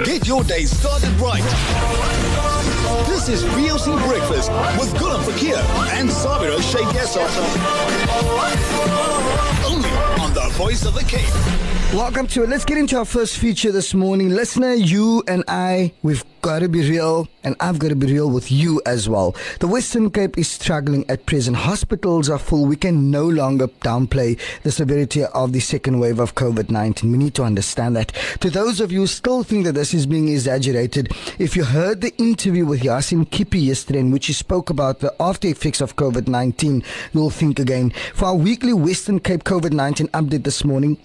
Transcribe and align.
Get 0.00 0.26
your 0.26 0.42
day 0.42 0.64
started 0.64 1.10
right. 1.20 1.42
This 3.06 3.28
is 3.28 3.44
VOC 3.44 4.04
Breakfast 4.08 4.50
with 4.80 4.92
Gulam 4.94 5.22
Fakir 5.22 5.56
and 5.92 6.08
Sabira 6.08 6.60
Sheikh 6.60 6.88
Yasser. 6.96 7.28
The 10.34 10.48
voice 10.54 10.86
of 10.86 10.94
the 10.94 11.02
Cape. 11.02 11.62
Welcome 11.92 12.26
to 12.28 12.42
it. 12.42 12.48
Let's 12.48 12.64
get 12.64 12.78
into 12.78 12.96
our 12.96 13.04
first 13.04 13.36
feature 13.36 13.70
this 13.70 13.92
morning. 13.92 14.30
Listener, 14.30 14.72
you 14.72 15.22
and 15.28 15.44
I, 15.46 15.92
we've 16.02 16.24
got 16.40 16.60
to 16.60 16.68
be 16.68 16.88
real, 16.88 17.28
and 17.44 17.54
I've 17.60 17.78
got 17.78 17.88
to 17.88 17.96
be 17.96 18.06
real 18.06 18.30
with 18.30 18.50
you 18.50 18.80
as 18.86 19.08
well. 19.10 19.36
The 19.60 19.68
Western 19.68 20.10
Cape 20.10 20.38
is 20.38 20.48
struggling 20.48 21.08
at 21.08 21.26
present. 21.26 21.56
Hospitals 21.56 22.30
are 22.30 22.38
full. 22.38 22.64
We 22.64 22.76
can 22.76 23.10
no 23.10 23.28
longer 23.28 23.68
downplay 23.68 24.40
the 24.62 24.72
severity 24.72 25.22
of 25.24 25.52
the 25.52 25.60
second 25.60 26.00
wave 26.00 26.18
of 26.18 26.34
COVID 26.34 26.70
19. 26.70 27.12
We 27.12 27.18
need 27.18 27.34
to 27.34 27.44
understand 27.44 27.94
that. 27.96 28.08
To 28.40 28.48
those 28.48 28.80
of 28.80 28.90
you 28.90 29.00
who 29.00 29.06
still 29.06 29.42
think 29.42 29.66
that 29.66 29.74
this 29.74 29.92
is 29.92 30.06
being 30.06 30.28
exaggerated, 30.28 31.12
if 31.38 31.54
you 31.56 31.64
heard 31.64 32.00
the 32.00 32.16
interview 32.16 32.64
with 32.64 32.80
Yaseen 32.80 33.28
Kippie 33.28 33.66
yesterday, 33.66 34.00
in 34.00 34.10
which 34.10 34.26
he 34.26 34.32
spoke 34.32 34.70
about 34.70 35.00
the 35.00 35.14
after 35.20 35.46
effects 35.46 35.82
of 35.82 35.96
COVID 35.96 36.26
19, 36.26 36.82
you'll 37.12 37.30
think 37.30 37.58
again. 37.60 37.90
For 38.14 38.24
our 38.24 38.34
weekly 38.34 38.72
Western 38.72 39.20
Cape 39.20 39.44
COVID 39.44 39.72
19 39.72 40.08
update 40.22 40.44
this 40.44 40.64
morning, 40.64 40.98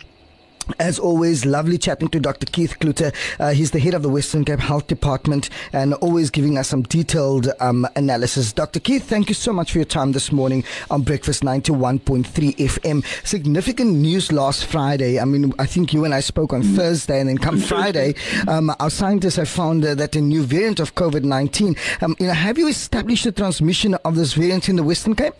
as 0.79 0.99
always, 0.99 1.45
lovely 1.45 1.77
chatting 1.77 2.09
to 2.09 2.19
Dr. 2.19 2.45
Keith 2.45 2.77
Cloete. 2.79 3.13
Uh, 3.39 3.51
he's 3.51 3.71
the 3.71 3.79
head 3.79 3.93
of 3.93 4.03
the 4.03 4.09
Western 4.09 4.43
Cape 4.43 4.59
Health 4.59 4.87
Department 4.87 5.49
and 5.71 5.93
always 5.95 6.29
giving 6.29 6.57
us 6.57 6.67
some 6.67 6.83
detailed 6.83 7.49
um, 7.59 7.87
analysis. 7.95 8.51
Dr. 8.53 8.79
Keith, 8.79 9.03
thank 9.03 9.29
you 9.29 9.35
so 9.35 9.53
much 9.53 9.71
for 9.71 9.77
your 9.77 9.85
time 9.85 10.11
this 10.11 10.31
morning 10.31 10.63
on 10.91 11.03
Breakfast 11.03 11.41
91.3 11.43 12.25
FM. 12.55 13.25
Significant 13.25 13.93
news 13.93 14.31
last 14.31 14.65
Friday. 14.65 15.19
I 15.19 15.25
mean, 15.25 15.53
I 15.57 15.65
think 15.65 15.93
you 15.93 16.05
and 16.05 16.13
I 16.13 16.19
spoke 16.19 16.53
on 16.53 16.63
Thursday, 16.63 17.19
and 17.19 17.29
then 17.29 17.37
come 17.37 17.59
Friday, 17.73 18.15
um, 18.47 18.71
our 18.79 18.89
scientists 18.89 19.37
have 19.37 19.49
found 19.49 19.85
uh, 19.85 19.95
that 19.95 20.15
a 20.15 20.21
new 20.21 20.43
variant 20.43 20.79
of 20.79 20.95
COVID 20.95 21.23
19. 21.23 21.75
Um, 22.01 22.15
you 22.19 22.27
know, 22.27 22.33
have 22.33 22.57
you 22.57 22.67
established 22.67 23.23
the 23.23 23.31
transmission 23.31 23.93
of 23.95 24.15
this 24.15 24.33
variant 24.33 24.69
in 24.69 24.75
the 24.75 24.83
Western 24.83 25.15
Cape? 25.15 25.33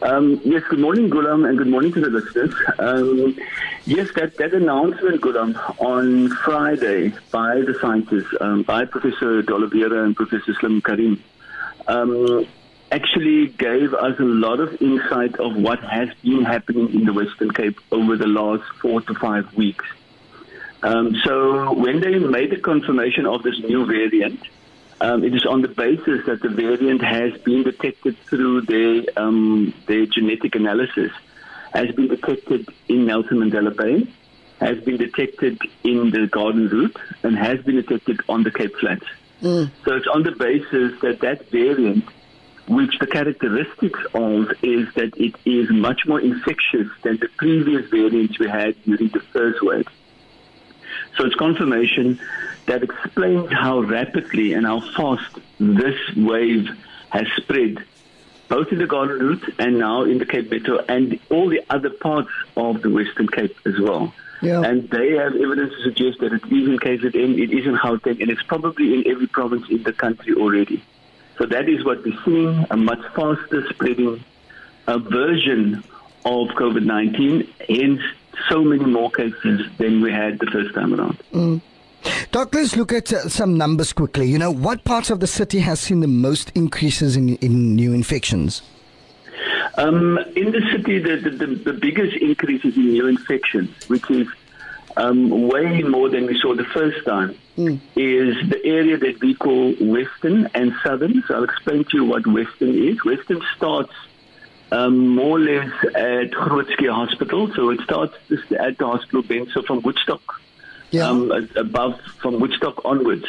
Um, 0.00 0.40
yes, 0.44 0.62
good 0.70 0.78
morning, 0.78 1.10
Gulam, 1.10 1.48
and 1.48 1.58
good 1.58 1.66
morning 1.66 1.92
to 1.92 2.00
the 2.00 2.08
listeners. 2.08 2.54
Um, 2.78 3.36
yes, 3.84 4.08
that, 4.14 4.36
that 4.36 4.54
announcement, 4.54 5.20
Gulam, 5.20 5.56
on 5.80 6.28
Friday 6.28 7.12
by 7.32 7.56
the 7.62 7.76
scientists, 7.80 8.32
um, 8.40 8.62
by 8.62 8.84
Professor 8.84 9.42
de 9.42 9.52
Oliveira 9.52 10.04
and 10.04 10.14
Professor 10.14 10.54
Salim 10.54 10.80
Karim, 10.82 11.20
um, 11.88 12.46
actually 12.92 13.48
gave 13.48 13.92
us 13.92 14.18
a 14.20 14.22
lot 14.22 14.60
of 14.60 14.80
insight 14.80 15.34
of 15.40 15.56
what 15.56 15.80
has 15.80 16.10
been 16.22 16.44
happening 16.44 16.94
in 16.94 17.04
the 17.04 17.12
Western 17.12 17.50
Cape 17.50 17.80
over 17.90 18.16
the 18.16 18.28
last 18.28 18.62
four 18.80 19.00
to 19.00 19.14
five 19.14 19.52
weeks. 19.56 19.84
Um, 20.84 21.16
so 21.24 21.74
when 21.74 21.98
they 21.98 22.20
made 22.20 22.50
the 22.50 22.60
confirmation 22.60 23.26
of 23.26 23.42
this 23.42 23.58
new 23.58 23.84
variant, 23.84 24.40
um, 25.00 25.24
it 25.24 25.34
is 25.34 25.46
on 25.46 25.62
the 25.62 25.68
basis 25.68 26.26
that 26.26 26.40
the 26.42 26.48
variant 26.48 27.02
has 27.02 27.36
been 27.42 27.62
detected 27.62 28.16
through 28.26 28.62
their, 28.62 29.04
um, 29.16 29.72
their 29.86 30.06
genetic 30.06 30.54
analysis, 30.54 31.12
has 31.72 31.94
been 31.94 32.08
detected 32.08 32.68
in 32.88 33.06
Nelson 33.06 33.38
Mandela 33.38 33.76
Bay, 33.76 34.06
has 34.60 34.80
been 34.80 34.96
detected 34.96 35.60
in 35.84 36.10
the 36.10 36.26
Garden 36.26 36.68
Route, 36.68 36.96
and 37.22 37.36
has 37.36 37.62
been 37.62 37.76
detected 37.76 38.20
on 38.28 38.42
the 38.42 38.50
Cape 38.50 38.74
Flats. 38.76 39.06
Mm. 39.42 39.70
So 39.84 39.94
it's 39.94 40.08
on 40.08 40.24
the 40.24 40.32
basis 40.32 41.00
that 41.00 41.20
that 41.20 41.48
variant, 41.50 42.04
which 42.66 42.98
the 42.98 43.06
characteristics 43.06 44.00
of 44.14 44.50
is 44.62 44.92
that 44.94 45.16
it 45.16 45.36
is 45.44 45.70
much 45.70 46.06
more 46.06 46.20
infectious 46.20 46.88
than 47.02 47.18
the 47.18 47.28
previous 47.36 47.88
variants 47.88 48.38
we 48.38 48.48
had 48.48 48.74
during 48.84 49.08
the 49.08 49.20
first 49.20 49.62
wave. 49.62 49.86
So 51.18 51.26
it's 51.26 51.34
confirmation 51.34 52.20
that 52.66 52.84
explains 52.84 53.52
how 53.52 53.80
rapidly 53.80 54.52
and 54.52 54.64
how 54.64 54.80
fast 54.80 55.38
this 55.58 55.96
wave 56.16 56.68
has 57.10 57.26
spread, 57.36 57.84
both 58.48 58.70
in 58.70 58.78
the 58.78 58.86
Garden 58.86 59.18
Route 59.18 59.54
and 59.58 59.80
now 59.80 60.04
in 60.04 60.18
the 60.18 60.26
Cape 60.26 60.48
Metro 60.48 60.78
and 60.88 61.18
all 61.28 61.48
the 61.48 61.60
other 61.68 61.90
parts 61.90 62.30
of 62.56 62.82
the 62.82 62.90
Western 62.90 63.26
Cape 63.26 63.56
as 63.66 63.80
well. 63.80 64.14
Yeah. 64.40 64.62
And 64.62 64.88
they 64.90 65.12
have 65.12 65.34
evidence 65.34 65.72
to 65.74 65.82
suggest 65.82 66.20
that 66.20 66.32
it 66.32 66.44
is 66.44 66.68
in 66.68 66.78
KZN, 66.78 67.42
it 67.42 67.52
is 67.52 67.66
in 67.66 67.76
Gauteng, 67.76 68.20
and 68.20 68.30
it's 68.30 68.42
probably 68.44 68.94
in 68.94 69.10
every 69.10 69.26
province 69.26 69.68
in 69.68 69.82
the 69.82 69.92
country 69.92 70.34
already. 70.34 70.84
So 71.38 71.46
that 71.46 71.68
is 71.68 71.84
what 71.84 72.04
we're 72.04 72.16
seeing, 72.24 72.64
a 72.70 72.76
much 72.76 73.02
faster 73.16 73.68
spreading 73.70 74.24
uh, 74.86 74.98
version 74.98 75.82
of 76.24 76.48
COVID 76.48 76.84
19, 76.84 77.52
hence 77.68 78.02
so 78.48 78.62
many 78.62 78.84
more 78.84 79.10
cases 79.10 79.66
than 79.78 80.00
we 80.00 80.12
had 80.12 80.38
the 80.38 80.46
first 80.46 80.74
time 80.74 80.94
around. 80.94 81.18
Mm. 81.32 81.60
Doc, 82.30 82.54
let's 82.54 82.76
look 82.76 82.92
at 82.92 83.12
uh, 83.12 83.28
some 83.28 83.56
numbers 83.56 83.92
quickly. 83.92 84.26
You 84.28 84.38
know, 84.38 84.50
what 84.50 84.84
parts 84.84 85.10
of 85.10 85.20
the 85.20 85.26
city 85.26 85.60
has 85.60 85.80
seen 85.80 86.00
the 86.00 86.06
most 86.06 86.50
increases 86.54 87.16
in, 87.16 87.36
in 87.36 87.74
new 87.74 87.92
infections? 87.92 88.62
Um, 89.76 90.18
in 90.34 90.50
the 90.50 90.62
city, 90.72 90.98
the, 90.98 91.16
the, 91.16 91.46
the, 91.46 91.72
biggest 91.72 92.16
increases 92.16 92.76
in 92.76 92.90
new 92.90 93.06
infections, 93.06 93.70
which 93.88 94.10
is 94.10 94.26
um, 94.96 95.48
way 95.48 95.82
more 95.82 96.08
than 96.08 96.26
we 96.26 96.38
saw 96.40 96.54
the 96.54 96.64
first 96.64 97.04
time, 97.06 97.36
mm. 97.56 97.78
is 97.94 98.34
the 98.48 98.60
area 98.64 98.96
that 98.96 99.20
we 99.20 99.34
call 99.34 99.72
Western 99.74 100.48
and 100.54 100.74
Southern. 100.82 101.22
So 101.28 101.34
I'll 101.34 101.44
explain 101.44 101.84
to 101.84 101.96
you 101.96 102.04
what 102.04 102.26
Western 102.26 102.74
is. 102.74 103.04
Western 103.04 103.40
starts 103.56 103.92
um, 104.70 105.08
more 105.08 105.38
or 105.38 105.40
less 105.40 105.72
at 105.94 106.30
Groote 106.30 106.68
Schuur 106.76 106.92
Hospital. 106.92 107.52
So 107.54 107.70
it 107.70 107.80
starts 107.80 108.14
at 108.58 108.78
the 108.78 108.86
Hospital 108.86 109.22
Bend, 109.22 109.48
so 109.52 109.62
from 109.62 109.82
Woodstock 109.82 110.40
yeah. 110.90 111.08
um, 111.08 111.30
above 111.56 112.00
from 112.20 112.40
Woodstock 112.40 112.84
onwards, 112.84 113.24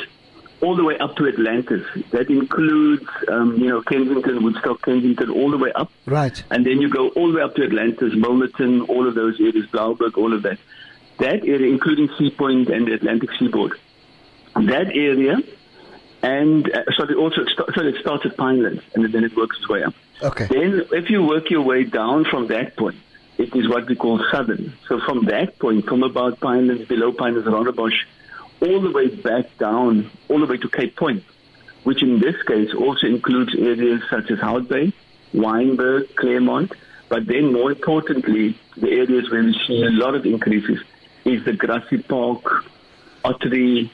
all 0.61 0.75
the 0.75 0.83
way 0.83 0.97
up 0.97 1.15
to 1.17 1.27
Atlantis. 1.27 1.85
That 2.11 2.29
includes, 2.29 3.07
um, 3.27 3.57
you 3.57 3.69
know, 3.69 3.81
Kensington, 3.81 4.43
Woodstock, 4.43 4.81
Kensington, 4.81 5.29
all 5.29 5.51
the 5.51 5.57
way 5.57 5.71
up. 5.73 5.91
Right. 6.05 6.41
And 6.49 6.65
then 6.65 6.81
you 6.81 6.89
go 6.89 7.09
all 7.09 7.31
the 7.31 7.37
way 7.37 7.43
up 7.43 7.55
to 7.55 7.63
Atlantis, 7.63 8.13
Milnerton, 8.13 8.87
all 8.89 9.07
of 9.07 9.15
those 9.15 9.39
areas, 9.39 9.65
Blouberg, 9.67 10.17
all 10.17 10.33
of 10.33 10.43
that. 10.43 10.57
That 11.17 11.45
area, 11.45 11.71
including 11.71 12.09
Sea 12.17 12.31
Point 12.31 12.69
and 12.69 12.87
the 12.87 12.93
Atlantic 12.93 13.29
seaboard. 13.37 13.73
That 14.55 14.87
area, 14.95 15.37
and 16.21 16.69
uh, 16.73 16.83
also 17.17 17.41
it, 17.41 17.49
st- 17.49 17.73
sorry, 17.73 17.89
it 17.89 18.01
starts 18.01 18.25
at 18.25 18.35
Pinelands, 18.37 18.83
and 18.93 19.11
then 19.13 19.23
it 19.23 19.35
works 19.35 19.57
its 19.57 19.69
way 19.69 19.83
up. 19.83 19.93
Okay. 20.21 20.47
Then, 20.47 20.85
if 20.91 21.09
you 21.09 21.23
work 21.23 21.49
your 21.49 21.61
way 21.61 21.83
down 21.83 22.25
from 22.25 22.47
that 22.47 22.75
point, 22.75 22.97
it 23.37 23.55
is 23.55 23.69
what 23.69 23.87
we 23.87 23.95
call 23.95 24.19
southern. 24.31 24.73
So 24.87 24.99
from 24.99 25.25
that 25.25 25.57
point, 25.59 25.85
from 25.85 26.03
about 26.03 26.39
Pinelands, 26.39 26.87
below 26.87 27.13
Pinelands, 27.13 27.45
Rondebosch, 27.45 28.03
all 28.61 28.81
the 28.81 28.91
way 28.91 29.07
back 29.07 29.57
down, 29.57 30.11
all 30.27 30.39
the 30.39 30.45
way 30.45 30.57
to 30.57 30.69
Cape 30.69 30.97
Point, 30.97 31.23
which 31.83 32.03
in 32.03 32.19
this 32.19 32.35
case 32.43 32.73
also 32.73 33.07
includes 33.07 33.55
areas 33.55 34.01
such 34.09 34.29
as 34.29 34.39
Hout 34.39 34.67
Bay, 34.67 34.91
Wynberg, 35.33 36.13
Claremont, 36.15 36.73
but 37.07 37.25
then 37.25 37.53
more 37.53 37.71
importantly, 37.71 38.57
the 38.75 38.89
areas 38.89 39.31
where 39.31 39.43
we 39.43 39.53
see 39.65 39.83
a 39.83 39.89
lot 39.89 40.15
of 40.15 40.25
increases 40.25 40.79
is 41.23 41.43
the 41.45 41.53
Grassy 41.53 41.99
Park, 42.03 42.65
Ottery, 43.23 43.91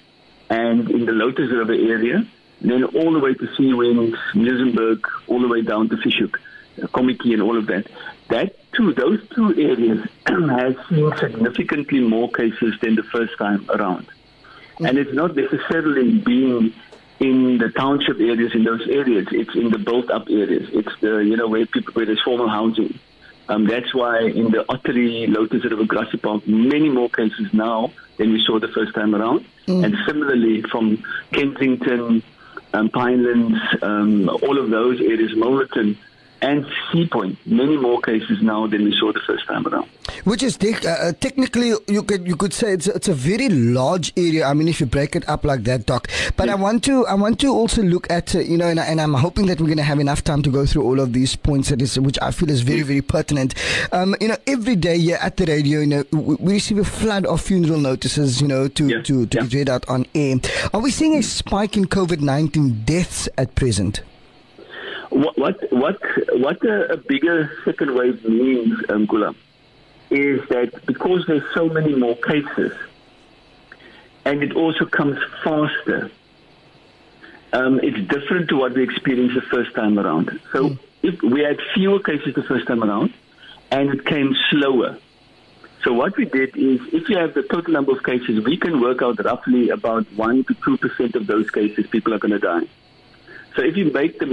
and 0.49 0.89
in 0.89 1.05
the 1.05 1.11
Lotus 1.11 1.51
River 1.51 1.73
area, 1.73 2.25
then 2.61 2.83
all 2.83 3.13
the 3.13 3.19
way 3.19 3.33
to 3.33 3.47
Seawinds, 3.57 4.15
Muizenberg, 4.33 5.03
all 5.27 5.41
the 5.41 5.47
way 5.47 5.61
down 5.61 5.89
to 5.89 5.97
Fish 5.97 6.19
Hoek, 6.19 6.39
Kommetjie 6.77 7.33
and 7.33 7.41
all 7.41 7.57
of 7.57 7.67
that. 7.67 7.87
That 8.29 8.55
two, 8.73 8.93
those 8.93 9.27
two 9.29 9.49
areas 9.49 10.07
has 10.25 10.75
seen 10.89 11.11
significantly 11.17 11.99
more 11.99 12.31
cases 12.31 12.75
than 12.81 12.95
the 12.95 13.03
first 13.03 13.37
time 13.37 13.65
around. 13.69 14.07
And 14.79 14.97
it's 14.97 15.13
not 15.13 15.35
necessarily 15.35 16.17
being 16.17 16.73
in 17.19 17.57
the 17.57 17.69
township 17.69 18.19
areas 18.19 18.53
in 18.53 18.63
those 18.63 18.85
areas. 18.87 19.27
It's 19.31 19.55
in 19.55 19.71
the 19.71 19.77
built-up 19.77 20.27
areas. 20.29 20.69
It's 20.73 20.99
the 20.99 21.17
you 21.19 21.37
know 21.37 21.47
where 21.47 21.65
people 21.65 21.93
where 21.93 22.05
there's 22.05 22.21
formal 22.21 22.49
housing. 22.49 22.99
Um, 23.47 23.67
that's 23.67 23.93
why 23.93 24.21
in 24.21 24.51
the 24.51 24.65
Ottery, 24.69 25.27
Lotus 25.27 25.63
River, 25.63 25.85
Grassy 25.85 26.17
Park, 26.17 26.47
many 26.47 26.89
more 26.89 27.09
cases 27.09 27.53
now 27.53 27.91
than 28.17 28.31
we 28.31 28.43
saw 28.43 28.59
the 28.59 28.67
first 28.69 28.93
time 28.95 29.13
around. 29.13 29.45
Mm. 29.67 29.85
And 29.85 29.95
similarly 30.05 30.61
from 30.63 31.03
Kensington, 31.31 32.23
um, 32.73 32.89
Pinelands, 32.89 33.83
um, 33.83 34.29
all 34.29 34.57
of 34.57 34.69
those 34.69 34.99
areas, 34.99 35.31
Milnerton, 35.33 35.95
and 36.41 36.65
Sea 36.91 37.07
Point, 37.07 37.37
many 37.45 37.77
more 37.77 38.01
cases 38.01 38.41
now 38.41 38.67
than 38.67 38.83
we 38.83 38.97
saw 38.97 39.11
the 39.11 39.21
first 39.21 39.45
time 39.47 39.65
around. 39.67 39.89
Which 40.23 40.43
is 40.43 40.57
te- 40.57 40.75
uh, 40.75 40.89
uh, 40.89 41.13
technically 41.13 41.73
you 41.87 42.03
could 42.03 42.27
you 42.27 42.35
could 42.35 42.53
say 42.53 42.73
it's 42.73 42.87
it's 42.87 43.07
a 43.07 43.13
very 43.13 43.49
large 43.49 44.13
area. 44.17 44.45
I 44.45 44.53
mean, 44.53 44.67
if 44.67 44.79
you 44.79 44.85
break 44.85 45.15
it 45.15 45.27
up 45.27 45.43
like 45.43 45.63
that, 45.63 45.85
Doc. 45.85 46.07
But 46.37 46.49
I 46.49 46.55
want 46.55 46.83
to 46.85 47.05
I 47.07 47.13
want 47.15 47.39
to 47.39 47.47
also 47.47 47.81
look 47.81 48.09
at 48.09 48.35
uh, 48.35 48.39
you 48.39 48.57
know, 48.57 48.67
and, 48.67 48.79
and, 48.79 49.01
I'm 49.01 49.13
hoping 49.13 49.47
that 49.47 49.59
we're 49.59 49.67
going 49.67 49.77
to 49.77 49.83
have 49.83 49.99
enough 49.99 50.23
time 50.23 50.41
to 50.43 50.49
go 50.49 50.65
through 50.65 50.83
all 50.83 50.99
of 50.99 51.13
these 51.13 51.35
points 51.35 51.69
that 51.69 51.81
is 51.81 51.99
which 51.99 52.19
I 52.21 52.31
feel 52.31 52.49
is 52.49 52.61
very 52.61 52.81
very 52.81 53.01
pertinent. 53.01 53.55
Um, 53.91 54.15
you 54.21 54.27
know, 54.27 54.37
every 54.47 54.75
day 54.75 54.97
here 54.99 55.19
at 55.21 55.37
the 55.37 55.45
radio, 55.45 55.79
you 55.79 55.87
know, 55.87 56.03
we, 56.11 56.35
we 56.35 56.53
receive 56.53 56.77
a 56.77 56.85
flood 56.85 57.25
of 57.25 57.41
funeral 57.41 57.79
notices, 57.79 58.41
you 58.41 58.47
know, 58.47 58.67
to 58.67 58.87
yeah. 58.87 59.01
to 59.01 59.25
to 59.25 59.37
yeah. 59.37 59.43
be 59.45 59.57
read 59.57 59.69
out 59.69 59.87
on 59.89 60.05
air. 60.13 60.35
Are 60.73 60.81
we 60.81 60.91
seeing 60.91 61.15
a 61.15 61.23
spike 61.23 61.77
in 61.77 61.85
COVID 61.85 62.21
nineteen 62.21 62.83
deaths 62.85 63.27
at 63.37 63.55
present? 63.55 64.01
What 65.15 65.71
what 65.71 65.99
what 66.33 66.63
a, 66.65 66.93
a 66.93 66.97
bigger 66.97 67.49
second 67.63 67.95
wave 67.95 68.23
means, 68.25 68.77
Angula, 68.89 69.33
is 70.09 70.47
that 70.49 70.85
because 70.85 71.25
there's 71.25 71.43
so 71.53 71.69
many 71.69 71.95
more 71.95 72.15
cases, 72.15 72.73
and 74.25 74.43
it 74.43 74.55
also 74.55 74.85
comes 74.85 75.17
faster. 75.43 76.11
Um, 77.53 77.79
it's 77.81 78.01
different 78.09 78.49
to 78.49 78.57
what 78.57 78.73
we 78.73 78.83
experienced 78.83 79.35
the 79.35 79.41
first 79.41 79.73
time 79.73 79.97
around. 79.97 80.37
So 80.51 80.71
mm. 80.71 80.79
if 81.01 81.21
we 81.21 81.41
had 81.41 81.59
fewer 81.73 81.99
cases 81.99 82.35
the 82.35 82.43
first 82.43 82.67
time 82.67 82.83
around, 82.83 83.13
and 83.71 83.89
it 83.89 84.05
came 84.05 84.35
slower. 84.49 84.97
So 85.85 85.93
what 85.93 86.17
we 86.17 86.25
did 86.25 86.57
is, 86.57 86.81
if 86.91 87.07
you 87.07 87.17
have 87.17 87.33
the 87.35 87.43
total 87.43 87.71
number 87.71 87.93
of 87.93 88.03
cases, 88.03 88.43
we 88.43 88.57
can 88.57 88.81
work 88.81 89.01
out 89.01 89.23
roughly 89.23 89.69
about 89.69 90.05
one 90.13 90.43
to 90.43 90.53
two 90.65 90.77
percent 90.77 91.15
of 91.15 91.27
those 91.27 91.49
cases 91.51 91.87
people 91.87 92.13
are 92.13 92.19
going 92.19 92.33
to 92.33 92.39
die. 92.39 92.67
So 93.55 93.63
if 93.63 93.77
you 93.77 93.85
make 93.91 94.19
the 94.19 94.25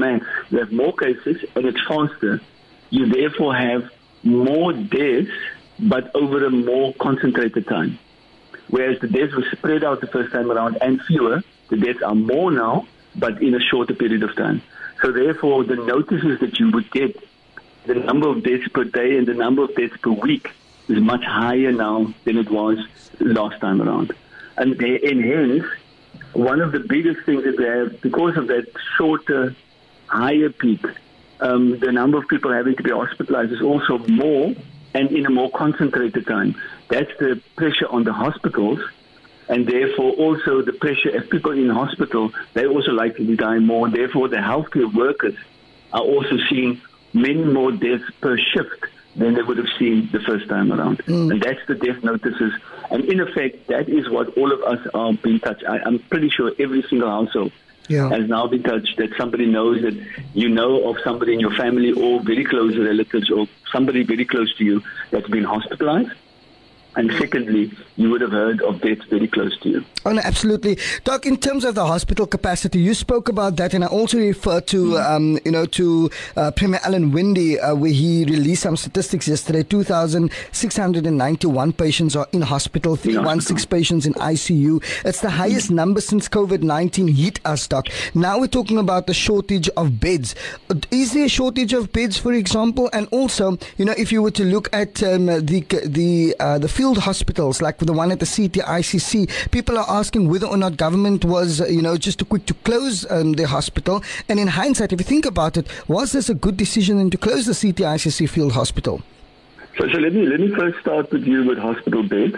you 0.51 0.59
have 0.59 0.73
more 0.73 0.93
cases 0.93 1.45
and 1.55 1.67
it's 1.67 1.81
faster. 1.87 2.41
You 2.91 3.07
therefore 3.07 3.55
have 3.55 3.91
more 4.23 4.73
deaths, 4.73 5.31
but 5.79 6.15
over 6.15 6.45
a 6.45 6.51
more 6.51 6.93
concentrated 6.95 7.67
time. 7.67 7.99
Whereas 8.69 9.01
the 9.01 9.09
deaths 9.09 9.35
were 9.35 9.47
spread 9.53 9.85
out 9.85 10.01
the 10.01 10.07
first 10.07 10.33
time 10.33 10.51
around 10.51 10.79
and 10.81 11.01
fewer, 11.03 11.43
the 11.69 11.77
deaths 11.77 12.03
are 12.03 12.15
more 12.15 12.51
now, 12.51 12.87
but 13.15 13.43
in 13.43 13.55
a 13.55 13.61
shorter 13.61 13.95
period 13.95 14.23
of 14.23 14.35
time. 14.37 14.63
So 15.01 15.13
therefore, 15.13 15.65
the 15.65 15.77
notices 15.77 16.41
that 16.41 16.59
you 16.59 16.71
would 16.71 16.91
get, 16.91 17.17
the 17.87 17.95
number 17.95 18.29
of 18.29 18.43
deaths 18.43 18.69
per 18.69 18.85
day 18.85 19.17
and 19.17 19.27
the 19.27 19.35
number 19.35 19.63
of 19.65 19.75
deaths 19.75 19.97
per 19.97 20.11
week 20.11 20.51
is 20.89 21.01
much 21.01 21.25
higher 21.25 21.73
now 21.73 22.13
than 22.25 22.39
it 22.39 22.51
was 22.51 22.79
last 23.21 23.61
time 23.61 23.81
around. 23.81 24.13
And, 24.57 24.81
and 24.81 25.25
hence, 25.25 25.65
one 26.33 26.61
of 26.61 26.73
the 26.73 26.81
biggest 26.81 27.25
things 27.27 27.45
that 27.45 27.57
we 27.57 27.65
have, 27.65 28.01
because 28.01 28.37
of 28.37 28.49
that 28.49 28.67
shorter, 28.97 29.55
higher 30.07 30.51
peak, 30.51 30.85
um, 31.41 31.79
the 31.79 31.93
number 31.93 32.19
of 32.19 32.29
people 32.29 32.53
having 32.53 32.77
to 32.77 32.83
be 32.83 32.91
hospitalized 32.91 33.53
is 33.53 33.63
also 33.63 33.99
more 33.99 34.55
and 34.95 35.11
in 35.11 35.27
a 35.27 35.31
more 35.31 35.51
concentrated 35.51 36.27
time. 36.27 36.55
That's 36.89 37.11
the 37.19 37.41
pressure 37.57 37.89
on 37.89 38.05
the 38.05 38.13
hospitals, 38.13 38.81
and 39.49 39.67
therefore 39.67 40.13
also 40.13 40.63
the 40.63 40.73
pressure 40.73 41.09
if 41.09 41.31
people 41.31 41.53
in 41.53 41.69
hospital, 41.69 42.33
they're 42.53 42.69
also 42.69 42.93
likely 42.93 43.27
to 43.27 43.37
die 43.37 43.59
more. 43.59 43.89
Therefore, 43.89 44.29
the 44.29 44.37
healthcare 44.37 44.93
workers 44.93 45.35
are 45.93 46.03
also 46.03 46.39
seeing 46.49 46.81
many 47.13 47.45
more 47.45 47.73
deaths 47.73 48.05
per 48.21 48.37
shift 48.39 48.87
than 49.17 49.35
they 49.35 49.43
would 49.43 49.59
have 49.59 49.69
seen 49.79 50.09
the 50.13 50.21
first 50.21 50.49
time 50.49 50.73
around. 50.73 50.99
Mm. 51.05 51.33
And 51.33 51.43
that's 51.43 51.61
the 51.67 51.75
death 51.75 52.03
notices. 52.03 52.53
And 52.91 53.05
in 53.05 53.21
effect, 53.21 53.67
that 53.69 53.89
is 53.89 54.09
what 54.09 54.37
all 54.39 54.53
of 54.53 54.63
us 54.63 54.87
are 54.95 55.13
being 55.13 55.41
touched. 55.41 55.65
I, 55.65 55.81
I'm 55.81 55.99
pretty 55.99 56.31
sure 56.31 56.53
every 56.59 56.83
single 56.83 57.09
household 57.09 57.53
yeah. 57.89 58.09
has 58.09 58.29
now 58.29 58.47
been 58.47 58.63
touched, 58.63 58.97
that 58.99 59.11
somebody 59.17 59.47
knows 59.47 59.83
that 59.83 59.95
you 60.35 60.49
know 60.49 60.89
of 60.89 60.97
somebody 61.05 61.35
in 61.35 61.41
your 61.41 61.55
family 61.55 61.93
or 61.93 62.21
very 62.21 62.45
close 62.45 62.77
relatives 62.77 63.31
or 63.31 63.47
somebody 63.71 64.03
very 64.03 64.25
close 64.25 64.55
to 64.57 64.65
you 64.65 64.83
that's 65.11 65.29
been 65.29 65.45
hospitalized. 65.45 66.11
And 66.95 67.11
secondly, 67.19 67.73
you 67.97 68.11
would 68.11 68.21
have 68.21 68.33
heard 68.33 68.61
of 68.63 68.81
deaths 68.81 69.05
very 69.09 69.27
close 69.27 69.57
to 69.61 69.69
you. 69.69 69.85
Oh, 70.05 70.13
no, 70.13 70.21
absolutely. 70.23 70.79
Doc, 71.05 71.27
in 71.27 71.37
terms 71.37 71.65
of 71.65 71.75
the 71.75 71.87
hospital 71.87 72.27
capacity, 72.27 72.81
you 72.81 72.93
spoke 72.93 73.29
about 73.29 73.57
that, 73.57 73.73
and 73.73 73.85
I 73.85 73.87
also 73.87 74.19
refer 74.19 74.61
to, 74.61 74.93
mm. 74.93 75.11
um, 75.11 75.39
you 75.45 75.53
know, 75.53 75.65
to 75.67 76.11
uh, 76.37 76.51
Premier 76.51 76.81
Alan 76.85 77.13
Winde, 77.13 77.59
uh, 77.61 77.75
where 77.75 77.91
he 77.91 78.25
released 78.25 78.63
some 78.63 78.77
statistics 78.77 79.29
yesterday. 79.29 79.63
2,691 79.63 81.73
patients 81.73 82.17
are 82.17 82.27
in 82.33 82.43
hospital, 82.43 82.97
316 82.97 83.69
patients 83.69 84.07
in 84.07 84.15
ICU. 84.15 84.83
It's 85.05 85.21
the 85.21 85.31
highest 85.31 85.71
mm. 85.71 85.77
number 85.77 86.01
since 86.01 86.29
COVID-19 86.29 87.15
hit 87.15 87.41
us, 87.47 87.67
Doc. 87.69 87.87
Now 88.15 88.39
we're 88.39 88.49
talking 88.49 88.79
about 88.79 89.07
the 89.07 89.15
shortage 89.15 89.69
of 89.77 89.99
beds. 89.99 90.35
Is 90.91 91.15
there 91.15 91.25
a 91.25 91.29
shortage 91.29 91.73
of 91.73 91.93
beds, 91.93 92.19
for 92.19 92.33
example? 92.33 92.91
And 92.93 93.09
also, 93.13 93.57
you 93.79 93.85
know, 93.85 93.95
if 93.97 94.13
you 94.13 94.23
were 94.23 94.31
to 94.33 94.45
look 94.45 94.69
at 94.75 95.03
um, 95.03 95.27
the 95.27 95.65
the 95.87 96.37
uh, 96.39 96.59
the 96.59 96.69
field 96.83 96.99
hospitals 96.99 97.63
like 97.63 97.79
the 97.79 97.93
one 97.93 98.11
at 98.11 98.19
the 98.19 98.27
CTICC, 98.27 99.53
people 99.53 99.79
are 99.79 99.89
asking 99.89 100.29
whether 100.29 100.49
or 100.49 100.57
not 100.57 100.77
government 100.77 101.25
was, 101.25 101.61
uh, 101.61 101.67
you 101.67 101.81
know, 101.81 101.97
just 101.97 102.19
too 102.19 102.25
quick 102.25 102.45
to 102.45 102.55
close 102.69 103.09
um, 103.09 103.35
the 103.35 103.47
hospital. 103.47 104.03
And 104.29 104.41
in 104.41 104.49
hindsight, 104.49 104.93
if 104.93 104.99
you 104.99 105.05
think 105.05 105.25
about 105.25 105.57
it, 105.57 105.69
was 105.87 106.11
this 106.11 106.29
a 106.29 106.35
good 106.35 106.57
decision 106.57 107.09
to 107.11 107.17
close 107.17 107.47
the 107.47 107.53
CTICC 107.53 108.29
field 108.29 108.51
hospital? 108.51 109.01
So, 109.79 109.87
so 109.93 109.99
let 109.99 110.13
me 110.13 110.27
let 110.27 110.41
me 110.41 110.49
first 110.57 110.81
start 110.81 111.13
with 111.13 111.25
you 111.25 111.45
with 111.45 111.59
hospital 111.59 112.03
beds. 112.03 112.35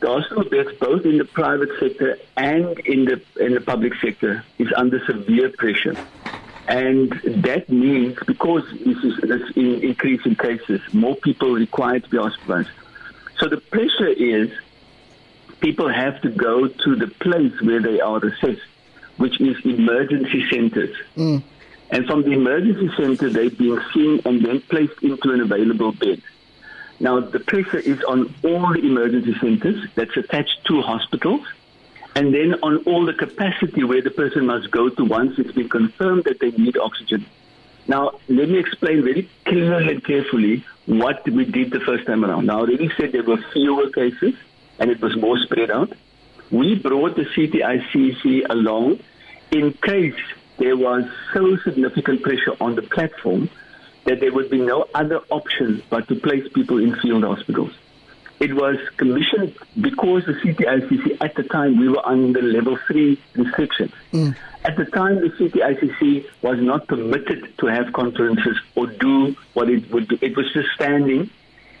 The 0.00 0.08
hospital 0.16 0.44
beds, 0.44 0.70
both 0.80 1.04
in 1.04 1.18
the 1.18 1.26
private 1.26 1.68
sector 1.78 2.16
and 2.38 2.78
in 2.94 3.04
the 3.04 3.20
in 3.38 3.52
the 3.52 3.60
public 3.60 3.92
sector, 4.00 4.46
is 4.58 4.68
under 4.78 4.98
severe 5.04 5.50
pressure. 5.50 5.94
And 6.68 7.10
that 7.48 7.68
means 7.68 8.16
because 8.26 8.64
this 8.86 9.00
is 9.04 9.14
this 9.32 9.44
increase 9.56 10.24
in 10.24 10.36
cases, 10.36 10.80
more 10.94 11.16
people 11.16 11.52
required 11.52 12.04
to 12.04 12.10
be 12.10 12.16
hospitalized. 12.16 12.70
So 13.38 13.48
the 13.48 13.58
pressure 13.58 14.08
is 14.08 14.50
people 15.60 15.88
have 15.88 16.20
to 16.22 16.30
go 16.30 16.68
to 16.68 16.96
the 16.96 17.08
place 17.08 17.60
where 17.62 17.80
they 17.80 18.00
are 18.00 18.24
assessed, 18.24 18.66
which 19.16 19.40
is 19.40 19.56
emergency 19.64 20.48
centers. 20.50 20.96
Mm. 21.16 21.42
And 21.90 22.06
from 22.06 22.22
the 22.22 22.32
emergency 22.32 22.90
center, 22.96 23.30
they're 23.30 23.50
being 23.50 23.80
seen 23.94 24.20
and 24.24 24.44
then 24.44 24.60
placed 24.60 25.02
into 25.02 25.32
an 25.32 25.40
available 25.40 25.92
bed. 25.92 26.20
Now, 27.00 27.20
the 27.20 27.40
pressure 27.40 27.78
is 27.78 28.02
on 28.04 28.34
all 28.44 28.72
the 28.72 28.80
emergency 28.80 29.34
centers 29.38 29.88
that's 29.94 30.16
attached 30.16 30.64
to 30.66 30.82
hospitals, 30.82 31.46
and 32.16 32.34
then 32.34 32.54
on 32.62 32.78
all 32.78 33.06
the 33.06 33.14
capacity 33.14 33.84
where 33.84 34.02
the 34.02 34.10
person 34.10 34.46
must 34.46 34.70
go 34.70 34.88
to 34.88 35.04
once 35.04 35.38
it's 35.38 35.52
been 35.52 35.68
confirmed 35.68 36.24
that 36.24 36.40
they 36.40 36.50
need 36.50 36.76
oxygen. 36.76 37.24
Now, 37.86 38.18
let 38.28 38.48
me 38.48 38.58
explain 38.58 39.02
very 39.02 39.28
clearly 39.44 39.92
and 39.92 40.04
carefully 40.04 40.64
what 40.88 41.28
we 41.28 41.44
did 41.44 41.70
the 41.70 41.80
first 41.80 42.06
time 42.06 42.24
around. 42.24 42.46
Now, 42.46 42.58
I 42.58 42.60
already 42.60 42.90
said 42.96 43.12
there 43.12 43.22
were 43.22 43.36
fewer 43.52 43.90
cases 43.90 44.34
and 44.78 44.90
it 44.90 45.00
was 45.02 45.14
more 45.16 45.38
spread 45.38 45.70
out. 45.70 45.92
We 46.50 46.76
brought 46.76 47.14
the 47.14 47.24
CTICC 47.24 48.48
along 48.48 49.00
in 49.50 49.74
case 49.74 50.18
there 50.56 50.76
was 50.76 51.04
so 51.34 51.58
significant 51.58 52.22
pressure 52.22 52.56
on 52.58 52.74
the 52.74 52.82
platform 52.82 53.50
that 54.04 54.20
there 54.20 54.32
would 54.32 54.48
be 54.48 54.60
no 54.60 54.86
other 54.94 55.20
option 55.28 55.82
but 55.90 56.08
to 56.08 56.14
place 56.14 56.50
people 56.54 56.78
in 56.78 56.96
field 56.96 57.22
hospitals. 57.22 57.72
It 58.40 58.54
was 58.54 58.76
commissioned 58.96 59.54
because 59.80 60.24
the 60.26 60.34
CTICC 60.34 61.18
at 61.20 61.34
the 61.34 61.42
time 61.42 61.78
we 61.78 61.88
were 61.88 62.06
under 62.06 62.40
level 62.40 62.76
three 62.86 63.20
restrictions. 63.34 63.92
Mm. 64.12 64.36
At 64.64 64.76
the 64.76 64.84
time, 64.84 65.16
the 65.16 65.30
CTICC 65.30 66.26
was 66.42 66.58
not 66.60 66.86
permitted 66.86 67.56
to 67.58 67.66
have 67.66 67.92
conferences 67.92 68.58
or 68.74 68.86
do 68.86 69.34
what 69.54 69.68
it 69.68 69.90
would 69.90 70.08
do. 70.08 70.18
It 70.20 70.36
was 70.36 70.52
just 70.52 70.68
standing, 70.74 71.30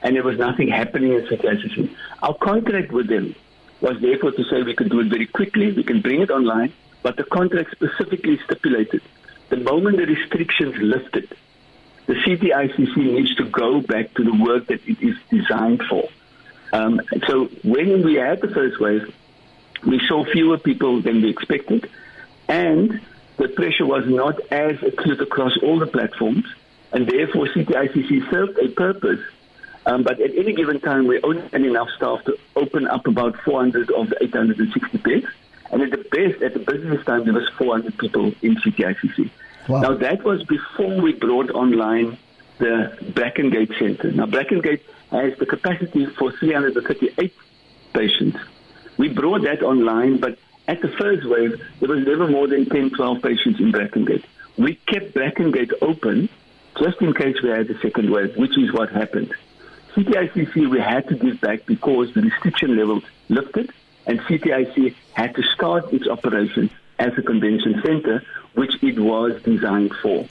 and 0.02 0.16
there 0.16 0.22
was 0.22 0.38
nothing 0.38 0.68
happening 0.68 1.12
in 1.12 1.22
CTICC. 1.26 1.94
Our 2.22 2.34
contract 2.34 2.92
with 2.92 3.08
them 3.08 3.34
was 3.80 4.00
therefore 4.00 4.32
to 4.32 4.44
say 4.44 4.62
we 4.62 4.74
could 4.74 4.90
do 4.90 5.00
it 5.00 5.08
very 5.08 5.26
quickly, 5.26 5.72
we 5.72 5.84
can 5.84 6.00
bring 6.00 6.20
it 6.20 6.30
online, 6.30 6.72
but 7.02 7.16
the 7.16 7.24
contract 7.24 7.70
specifically 7.72 8.38
stipulated 8.44 9.02
the 9.48 9.56
moment 9.56 9.96
the 9.96 10.06
restrictions 10.06 10.76
lifted, 10.76 11.34
the 12.06 12.14
CTICC 12.14 12.96
needs 12.96 13.34
to 13.36 13.44
go 13.44 13.80
back 13.80 14.12
to 14.14 14.24
the 14.24 14.34
work 14.34 14.66
that 14.66 14.80
it 14.86 15.00
is 15.02 15.16
designed 15.30 15.82
for. 15.88 16.08
Um, 16.72 17.00
so 17.26 17.46
when 17.62 18.04
we 18.04 18.14
had 18.14 18.40
the 18.40 18.48
first 18.48 18.80
wave, 18.80 19.14
we 19.86 20.00
saw 20.06 20.24
fewer 20.24 20.58
people 20.58 21.00
than 21.00 21.22
we 21.22 21.30
expected, 21.30 21.88
and 22.48 23.00
the 23.36 23.48
pressure 23.48 23.86
was 23.86 24.04
not 24.06 24.40
as 24.50 24.82
acute 24.82 25.20
across 25.20 25.56
all 25.62 25.78
the 25.78 25.86
platforms, 25.86 26.44
and 26.92 27.06
therefore 27.06 27.46
CTICC 27.46 28.30
served 28.30 28.58
a 28.58 28.68
purpose. 28.68 29.20
Um, 29.86 30.02
but 30.02 30.20
at 30.20 30.34
any 30.36 30.52
given 30.52 30.80
time, 30.80 31.06
we 31.06 31.20
only 31.22 31.42
had 31.48 31.62
enough 31.62 31.88
staff 31.96 32.22
to 32.24 32.36
open 32.56 32.86
up 32.86 33.06
about 33.06 33.36
400 33.42 33.90
of 33.92 34.10
the 34.10 34.22
860 34.22 34.98
beds. 34.98 35.26
And 35.70 35.82
at 35.82 35.90
the 35.90 35.98
best, 35.98 36.42
at 36.42 36.54
the 36.54 36.60
busiest 36.60 37.06
time, 37.06 37.24
there 37.24 37.32
was 37.32 37.48
400 37.56 37.96
people 37.96 38.32
in 38.42 38.56
CTICC. 38.56 39.30
Wow. 39.68 39.80
Now, 39.80 39.94
that 39.94 40.24
was 40.24 40.42
before 40.44 41.00
we 41.00 41.12
brought 41.12 41.50
online 41.50 42.18
the 42.58 42.96
Brackengate 43.12 43.78
Center. 43.78 44.10
Now, 44.12 44.26
Brackengate 44.26 44.82
has 45.10 45.38
the 45.38 45.46
capacity 45.46 46.06
for 46.06 46.32
338 46.32 47.34
patients. 47.92 48.38
We 48.96 49.08
brought 49.08 49.42
that 49.42 49.62
online, 49.62 50.18
but 50.18 50.38
at 50.66 50.82
the 50.82 50.88
first 50.88 51.26
wave, 51.26 51.62
there 51.80 51.88
was 51.88 52.04
never 52.04 52.28
more 52.28 52.46
than 52.46 52.66
10, 52.66 52.90
12 52.90 53.22
patients 53.22 53.60
in 53.60 53.72
Brackengate. 53.72 54.24
We 54.56 54.74
kept 54.74 55.14
Brackengate 55.14 55.72
open 55.80 56.28
just 56.78 57.00
in 57.00 57.14
case 57.14 57.36
we 57.42 57.50
had 57.50 57.70
a 57.70 57.78
second 57.80 58.10
wave, 58.10 58.36
which 58.36 58.56
is 58.58 58.72
what 58.72 58.90
happened. 58.90 59.32
CTICC 59.94 60.68
we 60.68 60.78
had 60.80 61.08
to 61.08 61.16
give 61.16 61.40
back 61.40 61.66
because 61.66 62.12
the 62.14 62.22
restriction 62.22 62.76
levels 62.76 63.02
lifted, 63.28 63.72
and 64.06 64.20
CTIC 64.20 64.94
had 65.14 65.34
to 65.34 65.42
start 65.42 65.92
its 65.92 66.06
operation 66.06 66.70
as 66.98 67.16
a 67.16 67.22
convention 67.22 67.80
center, 67.84 68.22
which 68.54 68.82
it 68.82 68.98
was 68.98 69.40
designed 69.42 69.94
for. 70.02 70.26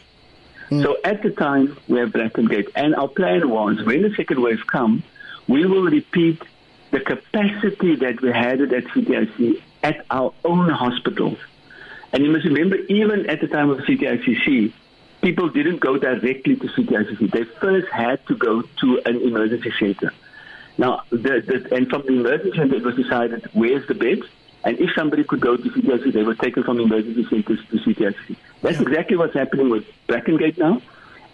Mm. 0.69 0.83
So 0.83 0.97
at 1.03 1.23
the 1.23 1.31
time, 1.31 1.77
we 1.87 1.99
have 1.99 2.09
Brackengate, 2.09 2.69
and 2.75 2.95
our 2.95 3.07
plan 3.07 3.49
was 3.49 3.83
when 3.83 4.01
the 4.01 4.13
second 4.15 4.41
wave 4.41 4.65
comes, 4.67 5.03
we 5.47 5.65
will 5.65 5.83
repeat 5.83 6.41
the 6.91 6.99
capacity 6.99 7.95
that 7.95 8.21
we 8.21 8.31
had 8.31 8.61
at 8.61 8.83
CTIC 8.85 9.61
at 9.83 10.05
our 10.09 10.33
own 10.43 10.69
hospitals. 10.69 11.37
And 12.11 12.23
you 12.23 12.31
must 12.31 12.45
remember, 12.45 12.75
even 12.75 13.29
at 13.29 13.41
the 13.41 13.47
time 13.47 13.69
of 13.69 13.79
CTICC, 13.79 14.73
people 15.21 15.49
didn't 15.49 15.79
go 15.79 15.97
directly 15.97 16.55
to 16.55 16.67
CTICC. 16.67 17.31
They 17.31 17.43
first 17.43 17.87
had 17.89 18.25
to 18.27 18.35
go 18.35 18.61
to 18.61 19.01
an 19.05 19.21
emergency 19.21 19.71
center. 19.79 20.13
Now, 20.77 21.03
the, 21.09 21.41
the, 21.41 21.75
and 21.75 21.89
from 21.89 22.03
the 22.03 22.13
emergency 22.13 22.57
center, 22.57 22.75
it 22.75 22.83
was 22.83 22.95
decided 22.95 23.49
where's 23.53 23.87
the 23.87 23.95
bed, 23.95 24.19
And 24.63 24.79
if 24.79 24.89
somebody 24.95 25.23
could 25.23 25.39
go 25.39 25.55
to 25.55 25.63
CTIC, 25.63 26.13
they 26.13 26.23
were 26.23 26.35
taken 26.35 26.63
from 26.63 26.79
emergency 26.79 27.25
centers 27.29 27.59
to 27.69 27.77
CTIC. 27.77 28.35
That's 28.61 28.77
yeah. 28.77 28.81
exactly 28.81 29.17
what's 29.17 29.33
happening 29.33 29.69
with 29.69 29.85
Brackengate 30.07 30.57
now. 30.57 30.81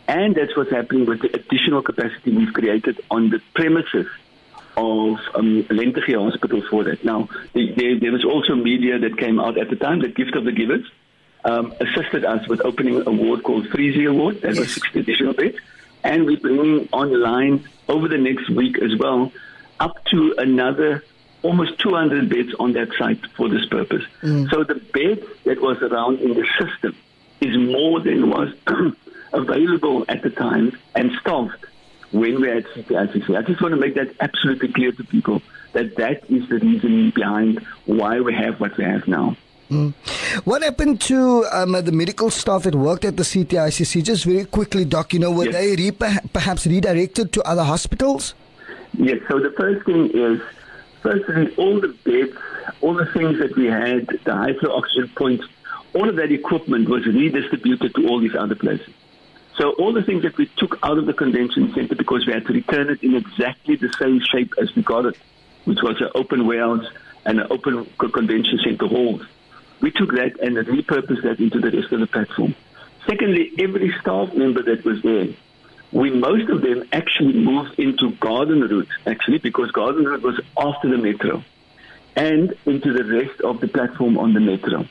And 0.07 0.35
that's 0.35 0.55
what's 0.57 0.71
happening 0.71 1.05
with 1.05 1.21
the 1.21 1.33
additional 1.33 1.81
capacity 1.81 2.35
we've 2.35 2.53
created 2.53 2.99
on 3.09 3.29
the 3.29 3.41
premises 3.55 4.07
of 4.75 5.17
um, 5.35 5.63
Lentegeur 5.69 6.29
Hospital 6.29 6.61
for 6.69 6.83
that. 6.83 7.05
Now, 7.05 7.29
there, 7.53 7.99
there, 7.99 8.11
was 8.11 8.25
also 8.25 8.55
media 8.55 8.99
that 8.99 9.17
came 9.17 9.39
out 9.39 9.57
at 9.57 9.69
the 9.69 9.75
time, 9.75 10.01
the 10.01 10.09
gift 10.09 10.35
of 10.35 10.43
the 10.45 10.51
givers, 10.51 10.85
um, 11.45 11.73
assisted 11.79 12.25
us 12.25 12.47
with 12.47 12.61
opening 12.61 13.05
a 13.05 13.11
ward 13.11 13.43
called 13.43 13.67
Freezy 13.67 14.09
Award. 14.09 14.41
That 14.41 14.57
was 14.57 14.73
60 14.73 14.99
additional 14.99 15.33
beds. 15.33 15.57
And 16.03 16.25
we're 16.25 16.39
bringing 16.39 16.89
online 16.91 17.67
over 17.87 18.07
the 18.07 18.17
next 18.17 18.49
week 18.49 18.77
as 18.81 18.95
well 18.97 19.31
up 19.79 20.03
to 20.05 20.35
another 20.37 21.03
almost 21.43 21.77
200 21.79 22.29
beds 22.29 22.53
on 22.59 22.73
that 22.73 22.89
site 22.97 23.23
for 23.35 23.49
this 23.49 23.65
purpose. 23.65 24.03
Mm. 24.21 24.49
So 24.49 24.63
the 24.63 24.75
bed 24.75 25.23
that 25.43 25.61
was 25.61 25.81
around 25.81 26.19
in 26.19 26.33
the 26.33 26.47
system 26.59 26.95
is 27.41 27.55
more 27.57 27.99
than 27.99 28.29
was 28.29 28.53
available 29.33 30.05
at 30.07 30.21
the 30.21 30.29
time 30.29 30.77
and 30.95 31.11
staffed 31.19 31.65
when 32.11 32.41
we 32.41 32.47
had 32.47 32.65
CTICC. 32.65 33.37
I 33.37 33.41
just 33.41 33.61
want 33.61 33.73
to 33.73 33.79
make 33.79 33.95
that 33.95 34.15
absolutely 34.19 34.71
clear 34.71 34.91
to 34.91 35.03
people 35.03 35.41
that 35.73 35.95
that 35.97 36.29
is 36.29 36.47
the 36.47 36.59
reason 36.59 37.11
behind 37.11 37.59
why 37.85 38.19
we 38.19 38.33
have 38.33 38.59
what 38.59 38.77
we 38.77 38.83
have 38.85 39.07
now. 39.07 39.35
Mm. 39.69 39.93
What 40.45 40.61
happened 40.61 41.01
to 41.01 41.45
um, 41.51 41.71
the 41.71 41.91
medical 41.91 42.29
staff 42.29 42.63
that 42.63 42.75
worked 42.75 43.05
at 43.05 43.17
the 43.17 43.23
CTICC? 43.23 44.03
Just 44.03 44.25
very 44.25 44.45
quickly, 44.45 44.85
Doc, 44.85 45.13
you 45.13 45.19
know, 45.19 45.31
were 45.31 45.45
yes. 45.45 45.53
they 45.53 45.75
re- 45.75 46.19
perhaps 46.31 46.67
redirected 46.67 47.33
to 47.33 47.43
other 47.43 47.63
hospitals? 47.63 48.35
Yes, 48.97 49.19
so 49.27 49.39
the 49.39 49.51
first 49.51 49.85
thing 49.85 50.11
is, 50.11 50.41
firstly, 51.03 51.53
all 51.57 51.79
the 51.79 51.89
beds, 51.89 52.35
all 52.81 52.95
the 52.95 53.05
things 53.05 53.37
that 53.39 53.55
we 53.55 53.65
had, 53.65 54.07
the 54.07 54.33
high 54.33 54.53
flow 54.53 54.75
oxygen 54.75 55.11
points, 55.15 55.45
all 55.93 56.09
of 56.09 56.15
that 56.15 56.31
equipment 56.31 56.89
was 56.89 57.05
redistributed 57.05 57.93
to 57.93 58.07
all 58.07 58.19
these 58.19 58.35
other 58.35 58.55
places. 58.55 58.91
So 59.57 59.73
all 59.73 59.93
the 59.93 60.01
things 60.01 60.23
that 60.23 60.35
we 60.37 60.47
took 60.57 60.79
out 60.81 60.97
of 60.97 61.05
the 61.05 61.13
convention 61.13 61.71
center 61.75 61.93
because 61.93 62.25
we 62.25 62.33
had 62.33 62.47
to 62.47 62.53
return 62.53 62.89
it 62.89 63.03
in 63.03 63.13
exactly 63.15 63.75
the 63.75 63.93
same 63.99 64.19
shape 64.19 64.53
as 64.59 64.75
we 64.75 64.81
got 64.81 65.05
it, 65.05 65.15
which 65.65 65.83
was 65.83 66.01
an 66.01 66.09
open 66.15 66.47
warehouse 66.47 66.87
and 67.25 67.39
an 67.39 67.47
open 67.51 67.85
convention 67.97 68.57
center 68.63 68.87
halls. 68.87 69.21
We 69.81 69.91
took 69.91 70.11
that 70.13 70.39
and 70.39 70.57
repurposed 70.57 71.21
that 71.23 71.39
into 71.39 71.59
the 71.59 71.69
rest 71.69 71.91
of 71.91 71.99
the 71.99 72.07
platform. 72.07 72.55
Secondly, 73.05 73.51
every 73.59 73.93
staff 73.99 74.33
member 74.33 74.63
that 74.63 74.83
was 74.83 75.01
there, 75.03 75.27
we 75.93 76.09
most 76.09 76.49
of 76.49 76.61
them 76.61 76.83
actually 76.91 77.33
moved 77.33 77.79
into 77.79 78.11
garden 78.13 78.61
route, 78.61 78.89
actually, 79.05 79.37
because 79.37 79.71
garden 79.71 80.05
route 80.05 80.23
was 80.23 80.39
after 80.57 80.89
the 80.89 80.97
metro, 80.97 81.43
and 82.15 82.53
into 82.65 82.91
the 82.93 83.03
rest 83.03 83.39
of 83.41 83.61
the 83.61 83.67
platform 83.67 84.17
on 84.17 84.33
the 84.33 84.39
metro. 84.39 84.87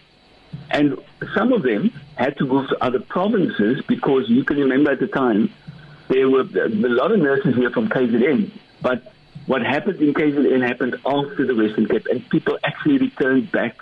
And 0.70 0.98
some 1.34 1.52
of 1.52 1.62
them 1.62 1.92
had 2.16 2.36
to 2.38 2.44
move 2.44 2.68
to 2.68 2.84
other 2.84 3.00
provinces 3.00 3.82
because 3.86 4.28
you 4.28 4.44
can 4.44 4.58
remember 4.58 4.92
at 4.92 5.00
the 5.00 5.08
time 5.08 5.52
there 6.08 6.28
were 6.28 6.42
a 6.42 6.68
lot 6.68 7.10
of 7.10 7.18
nurses 7.18 7.56
here 7.56 7.70
from 7.70 7.88
KZN, 7.88 8.50
but 8.80 9.12
what 9.46 9.62
happened 9.62 10.00
in 10.00 10.14
KZN 10.14 10.66
happened 10.66 10.94
after 11.04 11.46
the 11.46 11.54
Western 11.54 11.88
Cape, 11.88 12.06
and 12.06 12.28
people 12.28 12.58
actually 12.62 12.98
returned 12.98 13.50
back 13.50 13.76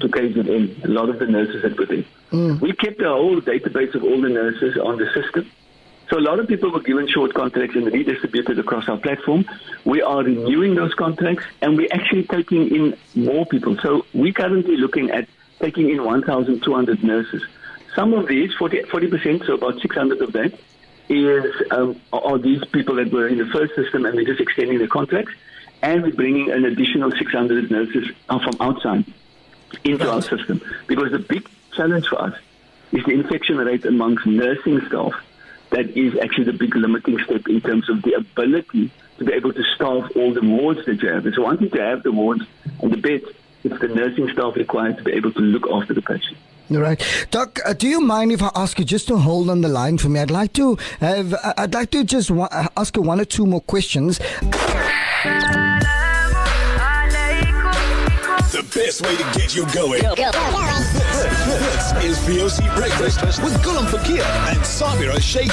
to 0.00 0.08
KZN. 0.08 0.84
A 0.84 0.88
lot 0.88 1.08
of 1.08 1.18
the 1.18 1.26
nurses 1.26 1.62
had 1.62 1.76
put 1.76 1.90
in. 1.90 2.04
Mm. 2.30 2.60
We 2.60 2.72
kept 2.72 3.00
a 3.00 3.08
whole 3.08 3.40
database 3.40 3.94
of 3.94 4.04
all 4.04 4.20
the 4.20 4.28
nurses 4.28 4.76
on 4.76 4.98
the 4.98 5.06
system. 5.14 5.50
So 6.08 6.18
a 6.18 6.20
lot 6.20 6.38
of 6.38 6.46
people 6.46 6.70
were 6.70 6.80
given 6.80 7.08
short 7.08 7.34
contracts 7.34 7.74
and 7.74 7.86
redistributed 7.92 8.58
across 8.60 8.88
our 8.88 8.96
platform. 8.96 9.44
We 9.84 10.02
are 10.02 10.22
renewing 10.22 10.76
those 10.76 10.94
contracts 10.94 11.44
and 11.60 11.76
we're 11.76 11.92
actually 11.92 12.24
taking 12.24 12.74
in 12.74 12.96
more 13.14 13.44
people. 13.44 13.76
So 13.78 14.06
we're 14.14 14.32
currently 14.32 14.76
looking 14.76 15.10
at 15.10 15.28
taking 15.58 15.90
in 15.90 16.04
1,200 16.04 17.02
nurses. 17.02 17.42
Some 17.96 18.12
of 18.14 18.28
these, 18.28 18.54
40, 18.54 18.82
percent 19.08 19.44
so 19.46 19.54
about 19.54 19.80
600 19.80 20.20
of 20.20 20.32
that, 20.32 20.56
is 21.08 21.54
um, 21.70 22.00
are 22.12 22.38
these 22.38 22.64
people 22.66 22.96
that 22.96 23.10
were 23.10 23.26
in 23.26 23.38
the 23.38 23.46
first 23.46 23.74
system 23.74 24.06
and 24.06 24.14
we're 24.14 24.26
just 24.26 24.40
extending 24.40 24.78
the 24.78 24.88
contracts. 24.88 25.32
And 25.82 26.02
we're 26.02 26.14
bringing 26.14 26.52
an 26.52 26.64
additional 26.64 27.10
600 27.10 27.70
nurses 27.70 28.08
from 28.26 28.56
outside 28.60 29.04
into 29.82 30.08
our 30.10 30.22
system. 30.22 30.60
Because 30.86 31.10
the 31.10 31.18
big 31.18 31.48
challenge 31.74 32.06
for 32.06 32.22
us 32.22 32.38
is 32.92 33.04
the 33.04 33.12
infection 33.12 33.58
rate 33.58 33.84
amongst 33.84 34.24
nursing 34.24 34.80
staff. 34.86 35.14
That 35.70 35.90
is 35.96 36.16
actually 36.22 36.44
the 36.44 36.52
big 36.52 36.74
limiting 36.76 37.18
step 37.24 37.48
in 37.48 37.60
terms 37.60 37.88
of 37.90 38.02
the 38.02 38.14
ability 38.14 38.90
to 39.18 39.24
be 39.24 39.32
able 39.32 39.52
to 39.52 39.62
staff 39.74 40.10
all 40.16 40.32
the 40.32 40.42
wards 40.42 40.84
that 40.86 41.02
you 41.02 41.08
have. 41.08 41.26
And 41.26 41.34
so 41.34 41.42
wanting 41.42 41.70
to 41.70 41.80
have 41.80 42.02
the 42.02 42.12
wards 42.12 42.42
and 42.82 42.92
the 42.92 42.96
beds 42.96 43.24
it's 43.64 43.80
the 43.80 43.88
nursing 43.88 44.28
staff 44.30 44.54
required 44.54 44.96
to 44.98 45.02
be 45.02 45.12
able 45.12 45.32
to 45.32 45.40
look 45.40 45.66
after 45.68 45.92
the 45.92 46.02
patient. 46.02 46.36
All 46.70 46.78
right, 46.78 47.00
Doc. 47.30 47.58
Uh, 47.64 47.72
do 47.72 47.88
you 47.88 48.00
mind 48.00 48.30
if 48.32 48.42
I 48.42 48.50
ask 48.54 48.78
you 48.78 48.84
just 48.84 49.08
to 49.08 49.16
hold 49.16 49.50
on 49.50 49.60
the 49.60 49.68
line 49.68 49.98
for 49.98 50.08
me? 50.08 50.20
I'd 50.20 50.30
like 50.30 50.52
to 50.54 50.76
have. 51.00 51.34
Uh, 51.34 51.54
I'd 51.58 51.74
like 51.74 51.90
to 51.92 52.04
just 52.04 52.30
wa- 52.30 52.48
uh, 52.50 52.68
ask 52.76 52.94
you 52.96 53.02
one 53.02 53.20
or 53.20 53.24
two 53.24 53.46
more 53.46 53.60
questions. 53.60 54.18
The 58.52 58.62
best 58.74 59.02
way 59.02 59.16
to 59.16 59.24
get 59.38 59.54
you 59.54 59.66
going. 59.72 60.02
Go, 60.02 60.14
go, 60.14 60.30
go. 60.32 60.95
Is 62.02 62.18
VOC 62.18 62.76
Breakfast 62.76 63.42
with 63.42 63.54
Gulam 63.62 63.86
Fakir 63.88 64.22
and 64.22 64.58
Sabira 64.58 65.20
Sheikh 65.20 65.50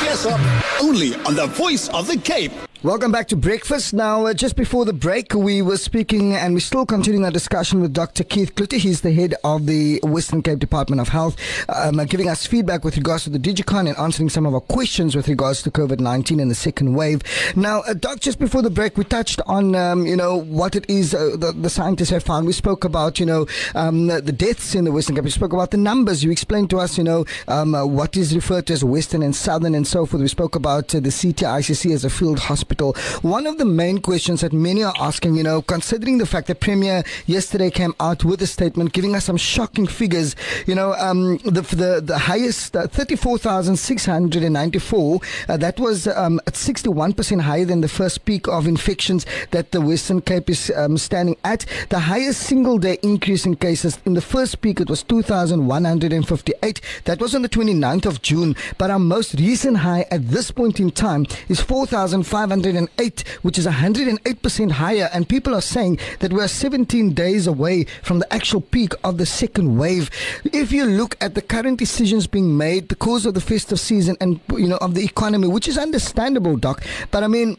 only 0.81 1.15
on 1.25 1.35
the 1.35 1.47
Voice 1.47 1.88
of 1.89 2.05
the 2.05 2.17
Cape. 2.17 2.51
Welcome 2.84 3.13
back 3.13 3.30
to 3.30 3.38
Breakfast. 3.38 3.94
Now, 3.94 4.25
uh, 4.25 4.34
just 4.34 4.58
before 4.58 4.84
the 4.84 4.92
break, 4.92 5.34
we 5.34 5.62
were 5.62 5.78
speaking 5.78 6.34
and 6.34 6.54
we're 6.54 6.60
still 6.60 6.86
continuing 6.86 7.24
our 7.24 7.32
discussion 7.32 7.80
with 7.80 7.94
Dr. 7.94 8.25
Keith 8.25 8.56
Cloete. 8.56 8.74
He's 8.74 9.00
the 9.00 9.13
head 9.13 9.36
of 9.46 9.68
the 9.68 10.02
Western 10.04 10.42
Cape 10.42 10.60
Department 10.60 11.00
of 11.00 11.08
Health, 11.08 11.38
um, 11.70 11.98
uh, 11.98 12.04
giving 12.04 12.28
us 12.28 12.46
feedback 12.46 12.84
with 12.84 12.98
regards 12.98 13.24
to 13.24 13.30
the 13.30 13.40
Digicon 13.40 13.88
and 13.88 13.98
answering 13.98 14.28
some 14.28 14.46
of 14.46 14.54
our 14.54 14.60
questions 14.60 15.16
with 15.16 15.30
regards 15.30 15.62
to 15.62 15.72
COVID 15.72 16.02
19 16.02 16.42
and 16.42 16.52
the 16.52 16.56
second 16.56 16.94
wave. 16.94 17.22
Now, 17.56 17.84
uh, 17.88 17.94
Doc, 17.94 18.20
just 18.20 18.38
before 18.38 18.62
the 18.62 18.70
break, 18.70 18.98
we 18.98 19.06
touched 19.06 19.40
on, 19.46 19.75
um, 19.75 20.06
you 20.06 20.18
know, 20.18 20.36
what 20.42 20.75
it 20.75 20.86
is 20.90 21.13
uh, 21.16 21.38
the, 21.38 21.54
the, 21.54 21.70
scientists 21.70 22.10
have 22.10 22.24
found. 22.24 22.48
We 22.48 22.52
spoke 22.52 22.84
about, 22.84 23.18
you 23.18 23.25
know, 23.25 23.48
um, 23.75 24.08
the 24.08 24.34
deaths 24.34 24.75
in 24.75 24.84
the 24.84 24.92
Western 24.92 25.16
Cape. 25.16 25.24
We 25.24 25.32
spoke 25.32 25.54
about 25.54 25.72
the 25.72 25.78
numbers. 25.78 26.22
You 26.22 26.32
explained 26.32 26.70
to 26.72 26.80
us, 26.80 26.98
you 26.98 27.06
know, 27.06 27.24
um, 27.48 27.75
uh, 27.75 27.86
what 27.86 28.18
is 28.18 28.36
referred 28.36 28.68
to 28.68 28.74
as 28.74 28.84
Western 28.84 29.24
and 29.24 29.34
Southern 29.34 29.74
and 29.74 29.88
so 29.88 30.06
forth. 30.06 30.22
We 30.22 30.28
spoke 30.28 30.58
about 30.58 30.90
the 30.90 31.00
CTICC 31.00 31.94
as 31.94 32.04
a 32.04 32.10
field 32.10 32.40
hospital 32.40 32.73
hospital. 32.74 32.94
One 33.22 33.46
of 33.48 33.58
the 33.58 33.65
main 33.65 34.00
questions 34.00 34.39
that 34.42 34.53
many 34.53 34.84
are 34.84 34.94
asking, 35.00 35.36
you 35.36 35.44
know, 35.44 35.62
considering 35.62 36.18
the 36.18 36.25
fact 36.25 36.48
that 36.48 36.60
Premier 36.60 37.03
yesterday 37.25 37.70
came 37.70 37.94
out 38.00 38.25
with 38.25 38.42
a 38.42 38.48
statement 38.48 38.94
giving 38.94 39.13
us 39.15 39.25
some 39.25 39.38
shocking 39.38 39.86
figures, 39.88 40.36
you 40.65 40.74
know, 40.75 40.94
um, 40.94 41.38
the, 41.39 41.62
the, 41.62 42.01
the 42.03 42.18
highest, 42.18 42.75
uh, 42.75 42.88
34,694, 42.88 45.20
uh, 45.50 45.58
that 45.58 45.80
was 45.80 46.08
um, 46.08 46.39
61% 46.48 47.42
higher 47.42 47.65
than 47.65 47.82
the 47.82 47.88
first 47.88 48.25
peak 48.25 48.48
of 48.48 48.65
infections 48.68 49.25
that 49.51 49.72
the 49.72 49.82
Western 49.82 50.22
Cape 50.22 50.50
is 50.50 50.72
um, 50.75 50.98
standing 50.98 51.38
at. 51.44 51.65
The 51.89 52.00
highest 52.00 52.42
single 52.42 52.80
day 52.80 52.98
increase 53.03 53.46
in 53.46 53.56
cases 53.56 54.00
in 54.06 54.13
the 54.13 54.22
first 54.22 54.62
peak, 54.62 54.80
it 54.80 54.89
was 54.89 55.03
2,158. 55.03 56.82
That 57.06 57.20
was 57.20 57.36
on 57.36 57.44
the 57.44 57.50
29th 57.50 58.06
of 58.06 58.22
June. 58.22 58.56
But 58.77 58.89
our 58.89 59.00
most 59.00 59.34
recent 59.36 59.77
high 59.77 60.06
at 60.12 60.30
this 60.30 60.51
point 60.51 60.80
in 60.80 60.92
time 60.92 61.25
is 61.50 61.60
4,500. 61.62 62.62
108, 62.65 63.27
which 63.43 63.58
is 63.58 63.67
108% 63.67 64.72
higher. 64.72 65.10
And 65.13 65.29
people 65.29 65.53
are 65.53 65.62
saying 65.62 66.00
that 66.20 66.34
we 66.34 66.41
are 66.41 66.48
17 66.48 67.13
days 67.13 67.46
away 67.46 67.86
from 68.01 68.20
the 68.20 68.34
actual 68.34 68.62
peak 68.62 68.93
of 69.03 69.17
the 69.17 69.25
second 69.25 69.77
wave. 69.77 70.10
If 70.46 70.72
you 70.72 70.86
look 70.86 71.15
at 71.22 71.36
the 71.36 71.41
current 71.41 71.77
decisions 71.77 72.25
being 72.25 72.58
made 72.58 72.89
the 72.89 72.96
because 72.96 73.25
of 73.25 73.34
the 73.34 73.41
festive 73.41 73.82
season 73.82 74.15
and, 74.22 74.39
you 74.51 74.65
know, 74.65 74.77
of 74.77 74.93
the 74.96 75.03
economy, 75.03 75.46
which 75.48 75.67
is 75.67 75.77
understandable, 75.77 76.55
Doc, 76.55 76.82
but 77.12 77.22
I 77.22 77.27
mean, 77.27 77.58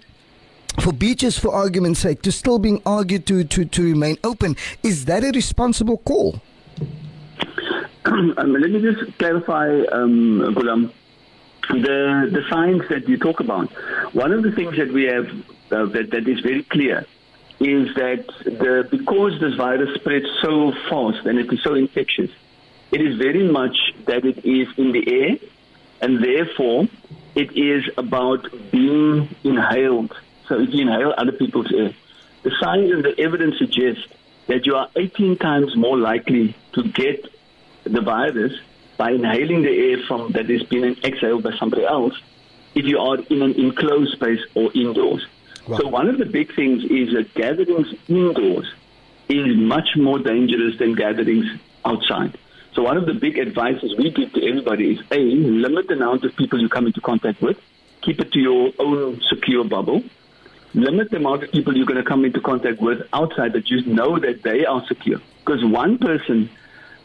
for 0.80 0.90
beaches, 0.90 1.38
for 1.38 1.54
argument's 1.54 2.00
sake, 2.00 2.23
to 2.23 2.32
still 2.32 2.58
being 2.58 2.80
argued 2.87 3.26
to, 3.26 3.44
to, 3.44 3.66
to 3.66 3.82
remain 3.82 4.16
open, 4.25 4.56
is 4.82 5.04
that 5.04 5.23
a 5.23 5.30
responsible 5.32 5.99
call? 5.99 6.40
um, 8.06 8.34
let 8.37 8.70
me 8.70 8.80
just 8.80 9.18
clarify, 9.18 9.82
um, 9.92 10.40
Gulam 10.56 10.90
the 11.68 12.28
the 12.30 12.42
science 12.49 12.85
that 12.88 13.09
you 13.09 13.16
talk 13.16 13.40
about. 13.40 13.71
One 14.14 14.33
of 14.33 14.42
the 14.42 14.52
things 14.52 14.76
that 14.76 14.92
we 14.92 15.04
have 15.04 15.28
uh, 15.71 15.87
that 15.87 16.11
that 16.11 16.28
is 16.28 16.40
very 16.40 16.62
clear 16.62 17.06
is 17.61 17.94
that 17.94 18.26
the 18.44 18.87
because 18.90 19.40
this 19.40 19.54
virus 19.54 19.94
spreads 19.94 20.26
so 20.42 20.73
fast 20.88 21.26
and 21.26 21.38
it 21.38 21.52
is 21.52 21.62
so 21.62 21.75
infectious, 21.75 22.30
it 22.90 23.00
is 23.00 23.16
very 23.16 23.49
much 23.50 23.76
that 24.06 24.25
it 24.25 24.44
is 24.44 24.68
in 24.76 24.92
the 24.92 25.04
air, 25.21 25.37
and 26.00 26.23
therefore 26.23 26.88
it 27.35 27.56
is 27.56 27.85
about 27.97 28.47
being 28.71 29.28
inhaled. 29.42 30.14
So 30.49 30.61
if 30.61 30.73
you 30.75 30.83
inhale 30.83 31.14
other 31.16 31.33
people's 31.33 31.73
air, 31.73 31.94
the 32.42 32.52
science 32.61 32.92
and 32.92 33.04
the 33.04 33.18
evidence 33.18 33.59
suggests 33.59 34.06
that 34.47 34.66
you 34.66 34.76
are 34.76 34.88
18 34.94 35.38
times 35.38 35.75
more 35.75 35.97
likely 35.97 36.54
to 36.75 36.83
get 36.83 37.26
the 37.85 38.00
virus 38.00 38.52
by 38.96 39.10
inhaling 39.12 39.62
the 39.62 39.70
air 39.70 39.98
from 40.06 40.32
that 40.32 40.50
is 40.50 40.62
being 40.64 40.96
exhaled 41.02 41.42
by 41.42 41.56
somebody 41.58 41.84
else 41.84 42.14
if 42.74 42.84
you 42.84 42.98
are 42.98 43.18
in 43.18 43.42
an 43.42 43.54
enclosed 43.54 44.12
space 44.12 44.40
or 44.54 44.70
indoors. 44.74 45.26
So 45.66 45.88
one 45.88 46.08
of 46.08 46.18
the 46.18 46.26
big 46.26 46.54
things 46.54 46.84
is 46.84 47.14
that 47.14 47.32
gatherings 47.34 47.94
indoors 48.08 48.70
is 49.28 49.56
much 49.56 49.96
more 49.96 50.18
dangerous 50.18 50.78
than 50.78 50.94
gatherings 50.94 51.46
outside. 51.84 52.36
So 52.74 52.82
one 52.82 52.96
of 52.96 53.06
the 53.06 53.14
big 53.14 53.38
advices 53.38 53.94
we 53.96 54.10
give 54.10 54.32
to 54.34 54.46
everybody 54.46 54.94
is 54.94 55.00
A, 55.10 55.18
limit 55.18 55.88
the 55.88 55.94
amount 55.94 56.24
of 56.24 56.36
people 56.36 56.60
you 56.60 56.68
come 56.68 56.86
into 56.86 57.00
contact 57.00 57.40
with. 57.40 57.58
Keep 58.02 58.20
it 58.20 58.32
to 58.32 58.40
your 58.40 58.72
own 58.78 59.22
secure 59.22 59.64
bubble. 59.64 60.02
Limit 60.74 61.10
the 61.10 61.16
amount 61.16 61.44
of 61.44 61.52
people 61.52 61.74
you're 61.76 61.86
going 61.86 62.02
to 62.02 62.08
come 62.08 62.24
into 62.24 62.40
contact 62.40 62.80
with 62.80 63.06
outside 63.12 63.52
that 63.52 63.70
you 63.70 63.86
know 63.86 64.18
that 64.18 64.42
they 64.42 64.66
are 64.66 64.84
secure. 64.86 65.20
Because 65.38 65.64
one 65.64 65.98
person 65.98 66.50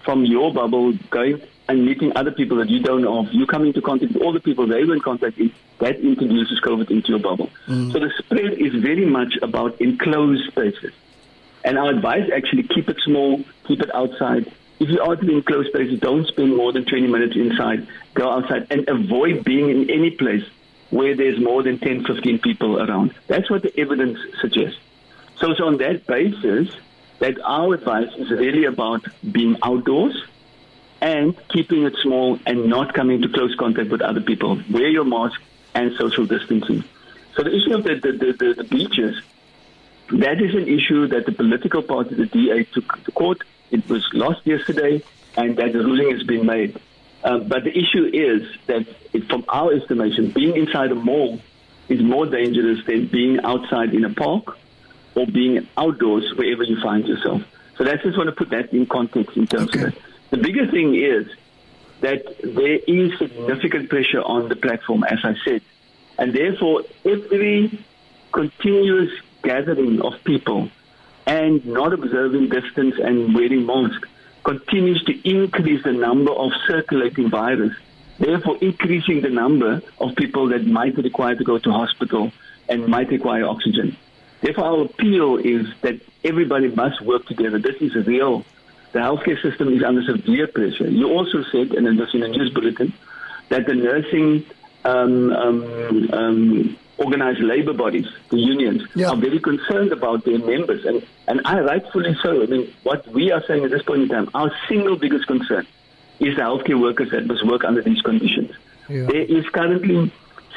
from 0.03 0.25
your 0.25 0.51
bubble 0.51 0.93
going 1.12 1.41
and 1.70 1.86
meeting 1.86 2.12
other 2.16 2.32
people 2.32 2.58
that 2.58 2.68
you 2.68 2.82
don't 2.82 3.04
know 3.04 3.20
of, 3.20 3.32
you 3.32 3.46
come 3.46 3.64
into 3.64 3.80
contact 3.82 4.14
with 4.14 4.24
all 4.24 4.34
the 4.34 4.40
people 4.40 4.66
they 4.66 4.84
were 4.84 4.96
in 4.96 5.02
contact 5.02 5.38
with, 5.38 5.52
that 5.78 6.00
introduces 6.00 6.60
COVID 6.62 6.90
into 6.90 7.10
your 7.10 7.20
bubble. 7.20 7.50
Mm. 7.68 7.94
So 7.94 8.00
the 8.00 8.12
spread 8.18 8.54
is 8.54 8.74
very 8.74 9.06
much 9.06 9.38
about 9.44 9.80
enclosed 9.80 10.48
spaces. 10.48 10.92
And 11.64 11.78
our 11.78 11.92
advice 11.92 12.30
actually 12.36 12.64
keep 12.64 12.90
it 12.90 12.98
small, 13.06 13.44
keep 13.66 13.82
it 13.82 13.94
outside. 13.94 14.52
If 14.80 14.90
you 14.90 15.00
are 15.02 15.16
to 15.16 15.24
be 15.24 15.36
in 15.36 15.44
closed 15.44 15.70
spaces, 15.70 16.00
don't 16.00 16.26
spend 16.28 16.58
more 16.58 16.74
than 16.74 16.86
20 16.86 17.08
minutes 17.08 17.36
inside. 17.36 17.88
Go 18.16 18.32
outside 18.32 18.66
and 18.72 18.90
avoid 18.90 19.44
being 19.44 19.70
in 19.70 19.90
any 19.92 20.10
place 20.10 20.44
where 20.90 21.16
there's 21.16 21.40
more 21.40 21.62
than 21.62 21.78
10, 21.78 22.04
15 22.06 22.40
people 22.40 22.82
around. 22.82 23.14
That's 23.28 23.48
what 23.50 23.62
the 23.62 23.80
evidence 23.80 24.18
suggests. 24.42 24.80
So, 25.38 25.54
so 25.54 25.68
on 25.68 25.78
that 25.78 26.08
basis, 26.08 26.76
that 27.20 27.38
our 27.44 27.76
advice 27.76 28.10
is 28.18 28.32
really 28.32 28.66
about 28.66 29.06
being 29.32 29.58
outdoors, 29.62 30.16
and 31.01 31.36
keeping 31.50 31.84
it 31.84 31.96
small 32.01 32.39
and 32.46 32.65
not 32.68 32.94
coming 32.94 33.18
into 33.18 33.29
close 33.29 33.56
contact 33.56 33.89
with 33.89 34.01
other 34.01 34.22
people. 34.22 34.62
Wear 34.70 34.89
your 34.89 35.06
mask 35.06 35.41
and 35.74 35.96
social 35.98 36.25
distancing. 36.25 36.84
So 37.36 37.44
the 37.44 37.56
issue 37.56 37.75
of 37.75 37.84
the, 37.84 37.96
the, 37.96 38.34
the, 38.34 38.53
the 38.56 38.63
beaches, 38.63 39.22
that 40.12 40.41
is 40.41 40.56
an 40.56 40.68
issue 40.68 41.08
that 41.08 41.25
the 41.25 41.32
political 41.32 41.82
party, 41.82 42.15
the 42.15 42.25
DA, 42.25 42.63
took 42.65 43.03
to 43.03 43.12
court. 43.12 43.44
It 43.72 43.88
was 43.88 44.08
lost 44.13 44.46
yesterday, 44.46 45.03
and 45.38 45.56
that 45.58 45.74
the 45.74 45.79
ruling 45.79 46.12
has 46.12 46.24
been 46.24 46.46
made. 46.46 46.79
Uh, 47.24 47.38
but 47.38 47.63
the 47.63 47.77
issue 47.77 48.10
is 48.12 48.48
that, 48.68 48.88
it, 49.13 49.27
from 49.29 49.46
our 49.50 49.74
estimation, 49.74 50.32
being 50.32 50.56
inside 50.56 50.91
a 50.91 50.96
mall 50.96 51.39
is 51.88 52.01
more 52.01 52.25
dangerous 52.25 52.86
than 52.86 53.08
being 53.08 53.39
outside 53.44 53.94
in 53.94 54.06
a 54.06 54.13
park 54.13 54.58
or 55.15 55.25
being 55.27 55.68
outdoors 55.77 56.34
wherever 56.36 56.63
you 56.63 56.79
find 56.82 57.08
yourself. 57.08 57.44
So 57.77 57.86
I 57.86 57.96
just 57.96 58.18
want 58.18 58.29
to 58.29 58.36
put 58.36 58.50
that 58.50 58.74
in 58.74 58.86
context 58.86 59.38
in 59.38 59.48
terms 59.48 59.70
okay. 59.70 59.86
of 59.86 59.94
that. 59.94 60.01
The 60.29 60.38
bigger 60.38 60.69
thing 60.69 60.95
is 60.95 61.27
that 62.01 62.24
there 62.43 62.79
is 62.88 63.17
significant 63.17 63.89
pressure 63.89 64.21
on 64.21 64.48
the 64.48 64.55
platform, 64.55 65.03
as 65.03 65.19
I 65.24 65.36
said, 65.43 65.62
and 66.17 66.33
therefore 66.33 66.83
every 67.03 67.83
continuous 68.31 69.12
gathering 69.41 70.01
of 70.01 70.24
people 70.24 70.69
and 71.25 71.65
not 71.65 71.93
observing 71.93 72.50
distance 72.50 72.95
and 73.00 73.33
wearing 73.33 73.65
masks 73.65 74.07
continues 74.43 75.03
to 75.05 75.29
increase 75.29 75.83
the 75.83 75.93
number 75.93 76.31
of 76.31 76.51
circulating 76.67 77.29
virus, 77.29 77.74
therefore 78.19 78.57
increasing 78.62 79.21
the 79.21 79.29
number 79.29 79.81
of 80.00 80.15
people 80.15 80.48
that 80.50 80.65
might 80.65 80.95
require 80.98 81.36
to 81.36 81.43
go 81.43 81.57
to 81.57 81.71
hospital 81.71 82.31
and 82.67 82.88
might 82.88 83.09
require 83.09 83.45
oxygen. 83.45 83.95
Therefore, 84.41 84.63
our 84.65 84.81
appeal 84.86 85.38
is 85.38 85.67
that 85.81 86.00
everybody 86.24 86.69
must 86.69 87.01
work 87.01 87.25
together. 87.25 87.59
This 87.59 87.81
is 87.81 87.95
real 88.07 88.45
the 88.91 89.00
healthcare 89.00 89.41
system 89.41 89.74
is 89.74 89.84
under 89.84 90.03
severe 90.03 90.48
pressure. 90.48 90.89
You 90.89 91.12
also 91.12 91.43
said, 91.51 91.72
and 91.74 91.88
it 91.88 92.00
was 92.00 92.13
in 92.13 92.24
a 92.24 92.27
news 92.27 92.51
bulletin, 92.51 92.93
that 93.50 93.65
the 93.65 93.75
nursing 93.75 94.46
um, 94.86 95.31
um, 95.31 96.10
um, 96.13 96.77
organized 96.98 97.39
labor 97.39 97.74
bodies, 97.74 98.08
the 98.29 98.38
unions, 98.38 98.84
yeah. 98.96 99.10
are 99.10 99.15
very 99.15 99.39
concerned 99.39 99.91
about 99.91 100.25
their 100.25 100.39
members, 100.39 100.86
and, 100.86 101.05
and 101.27 101.41
I 101.46 101.60
rightfully 101.60 102.15
so. 102.22 102.41
I 102.43 102.46
mean, 102.48 102.74
what 102.84 103.08
we 103.08 103.31
are 103.31 103.43
saying 103.48 103.63
at 103.63 103.72
this 103.72 103.84
point 103.84 104.03
in 104.03 104.10
time, 104.10 104.29
our 104.34 104.51
single 104.67 104.98
biggest 104.98 105.27
concern 105.27 105.67
is 106.19 106.36
the 106.36 106.41
healthcare 106.41 106.79
workers 106.79 107.12
that 107.12 107.25
must 107.25 107.46
work 107.46 107.63
under 107.63 107.81
these 107.81 108.01
conditions. 108.01 108.51
Yeah. 108.90 109.05
There 109.05 109.22
is 109.22 109.48
currently 109.50 110.11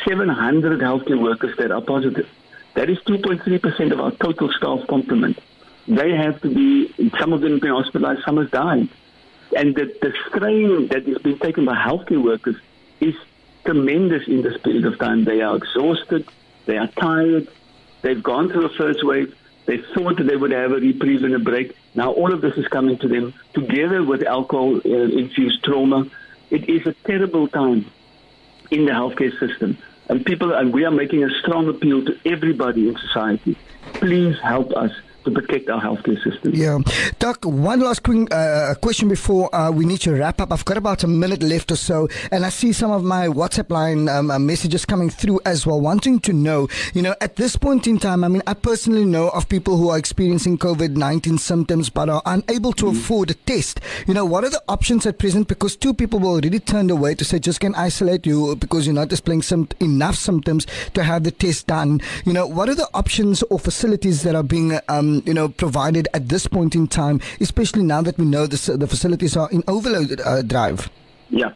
700 0.09 0.81
healthcare 0.81 1.21
workers 1.21 1.57
that 1.59 1.71
are 1.71 1.83
positive. 1.83 2.29
That 2.75 2.89
is 2.89 2.99
2.3% 3.01 3.93
of 3.93 4.01
our 4.01 4.11
total 4.13 4.51
staff 4.53 4.87
complement 4.89 5.39
they 5.87 6.11
have 6.11 6.41
to 6.43 6.49
be, 6.49 7.11
some 7.19 7.33
of 7.33 7.41
them 7.41 7.53
have 7.53 7.61
been 7.61 7.71
hospitalized, 7.71 8.23
some 8.25 8.37
have 8.37 8.51
died. 8.51 8.89
And 9.57 9.75
the, 9.75 9.85
the 10.01 10.15
strain 10.29 10.89
that 10.89 11.07
is 11.07 11.19
being 11.19 11.39
taken 11.39 11.65
by 11.65 11.75
healthcare 11.75 12.23
workers 12.23 12.57
is 13.01 13.15
tremendous 13.65 14.27
in 14.29 14.43
this 14.43 14.57
period 14.59 14.87
of 14.87 14.99
time. 14.99 15.25
They 15.25 15.41
are 15.41 15.57
exhausted, 15.57 16.29
they 16.67 16.79
are 16.79 16.87
tired, 16.87 17.49
they've 18.03 18.23
gone 18.23 18.49
through 18.49 18.67
a 18.67 18.69
first 18.71 19.05
wave, 19.05 19.35
they 19.67 19.79
thought 19.79 20.17
they 20.17 20.37
would 20.37 20.53
have 20.53 20.73
a 20.73 20.77
reprieve 20.77 21.25
and 21.25 21.35
a 21.35 21.39
break. 21.39 21.77
Now 21.95 22.13
all 22.13 22.33
of 22.33 22.41
this 22.41 22.57
is 22.57 22.67
coming 22.69 22.99
to 22.99 23.09
them 23.09 23.35
together 23.53 24.03
with 24.03 24.23
alcohol 24.23 24.77
uh, 24.77 24.89
infused 24.89 25.63
trauma. 25.63 26.07
It 26.51 26.69
is 26.69 26.87
a 26.87 26.95
terrible 27.05 27.49
time 27.49 27.87
in 28.71 28.87
the 28.87 28.93
healthcare 28.93 29.39
system. 29.39 29.79
And 30.09 30.25
people, 30.25 30.53
and 30.53 30.73
we 30.73 30.85
are 30.85 30.91
making 30.91 31.25
a 31.25 31.31
strong 31.41 31.69
appeal 31.69 32.05
to 32.05 32.19
everybody 32.25 32.89
in 32.89 32.97
society. 32.97 33.57
Please 33.95 34.37
help 34.41 34.73
us 34.73 34.93
to 35.25 35.31
protect 35.31 35.69
our 35.71 35.81
healthcare 35.81 36.23
system. 36.23 36.55
Yeah. 36.55 36.79
Doc, 37.19 37.45
one 37.45 37.81
last 37.81 38.03
quick, 38.03 38.33
uh, 38.33 38.75
question 38.81 39.09
before 39.09 39.55
uh, 39.55 39.71
we 39.71 39.85
need 39.85 40.01
to 40.03 40.13
wrap 40.15 40.41
up. 40.41 40.53
I've 40.53 40.65
got 40.65 40.77
about 40.77 41.05
a 41.05 41.09
minute 41.09 41.43
left 41.43 41.71
or 41.71 41.77
so, 41.77 42.09
and 42.31 42.45
I 42.45 42.49
see 42.49 42.73
some 42.73 42.91
of 42.91 43.05
my 43.05 43.29
WhatsApp 43.29 43.71
line 43.71 44.09
um, 44.09 44.31
uh, 44.31 44.39
messages 44.39 44.85
coming 44.85 45.11
through 45.11 45.41
as 45.47 45.67
well, 45.67 45.81
wanting 45.81 46.21
to 46.21 46.33
know, 46.33 46.69
you 46.95 47.03
know, 47.03 47.15
at 47.21 47.37
this 47.37 47.57
point 47.57 47.87
in 47.87 47.99
time, 47.99 48.25
I 48.25 48.29
mean, 48.29 48.43
I 48.47 48.55
personally 48.55 49.05
know 49.05 49.29
of 49.31 49.49
people 49.49 49.77
who 49.77 49.89
are 49.91 49.99
experiencing 49.99 50.59
COVID 50.59 50.97
19 50.97 51.39
symptoms 51.39 51.91
but 51.91 52.09
are 52.09 52.23
unable 52.27 52.73
to 52.75 52.87
mm. 52.87 52.93
afford 52.93 53.31
a 53.31 53.35
test. 53.35 53.81
You 54.07 54.15
know, 54.15 54.25
what 54.25 54.45
are 54.45 54.51
the 54.51 54.63
options 54.69 55.07
at 55.07 55.19
present? 55.19 55.49
Because 55.49 55.77
two 55.77 55.95
people 55.95 56.19
were 56.19 56.29
already 56.29 56.61
turned 56.61 56.91
away 56.91 57.15
to 57.15 57.25
say 57.25 57.39
just 57.39 57.61
can 57.61 57.75
isolate 57.75 58.27
you 58.27 58.57
because 58.57 58.87
you're 58.87 58.95
not 58.95 59.09
displaying 59.09 59.43
some 59.43 59.69
enough 59.81 60.15
symptoms 60.15 60.67
to 60.95 61.03
have 61.03 61.25
the 61.25 61.31
test 61.31 61.67
done. 61.67 62.01
You 62.25 62.33
know, 62.33 62.47
what 62.47 62.69
are 62.69 62.75
the 62.75 62.89
options 62.95 63.43
or 63.45 63.59
facilities 63.59 64.23
that 64.23 64.35
are 64.35 64.43
being 64.43 64.79
um, 64.89 65.12
you 65.27 65.35
know, 65.35 65.49
provided 65.49 66.09
at 66.15 66.29
this 66.29 66.47
point 66.47 66.75
in 66.75 66.87
time, 66.87 67.21
especially 67.41 67.83
now 67.83 68.01
that 68.03 68.17
we 68.19 68.25
know 68.25 68.47
the, 68.47 68.77
the 68.77 68.87
facilities 68.87 69.37
are 69.37 69.51
in 69.51 69.63
overload 69.69 70.21
uh, 70.21 70.43
drive? 70.43 70.91
Yeah. 71.29 71.53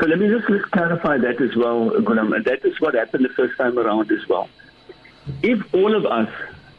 So 0.00 0.06
let 0.06 0.18
me 0.18 0.28
just 0.28 0.46
clarify 0.70 1.18
that 1.18 1.40
as 1.40 1.54
well, 1.56 1.90
Gulam. 1.90 2.44
That 2.44 2.64
is 2.64 2.80
what 2.80 2.94
happened 2.94 3.24
the 3.24 3.30
first 3.30 3.56
time 3.58 3.78
around 3.78 4.10
as 4.10 4.26
well. 4.28 4.48
If 5.42 5.74
all 5.74 5.94
of 5.94 6.06
us 6.06 6.30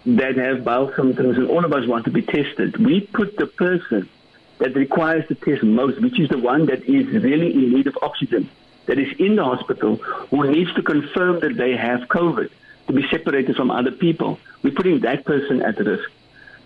that 0.06 0.36
have 0.38 0.64
bowel 0.64 0.92
symptoms 0.96 1.38
and 1.38 1.48
all 1.48 1.64
of 1.64 1.74
us 1.74 1.88
want 1.88 2.06
to 2.06 2.12
be 2.12 2.22
tested, 2.22 2.78
we 2.78 3.02
put 3.02 3.38
the 3.38 3.46
person 3.46 4.10
that 4.58 4.76
requires 4.76 5.28
the 5.28 5.36
test 5.36 5.64
most, 5.64 6.02
which 6.02 6.20
is 6.20 6.30
the 6.30 6.38
one 6.38 6.66
that 6.68 6.84
is 6.84 7.08
really 7.24 7.54
in 7.54 7.74
need 7.74 7.88
of 7.88 7.98
oxygen, 8.02 8.50
that 8.88 8.98
is 8.98 9.12
in 9.20 9.36
the 9.36 9.44
hospital, 9.44 9.96
who 9.96 10.50
needs 10.52 10.74
to 10.74 10.82
confirm 10.82 11.40
that 11.42 11.58
they 11.58 11.76
have 11.76 12.02
COVID 12.02 12.50
to 12.88 12.94
be 12.94 13.08
separated 13.10 13.56
from 13.56 13.72
other 13.72 13.92
people. 13.92 14.40
We're 14.64 14.74
putting 14.74 15.00
that 15.02 15.26
person 15.26 15.62
at 15.62 15.78
risk. 15.80 16.10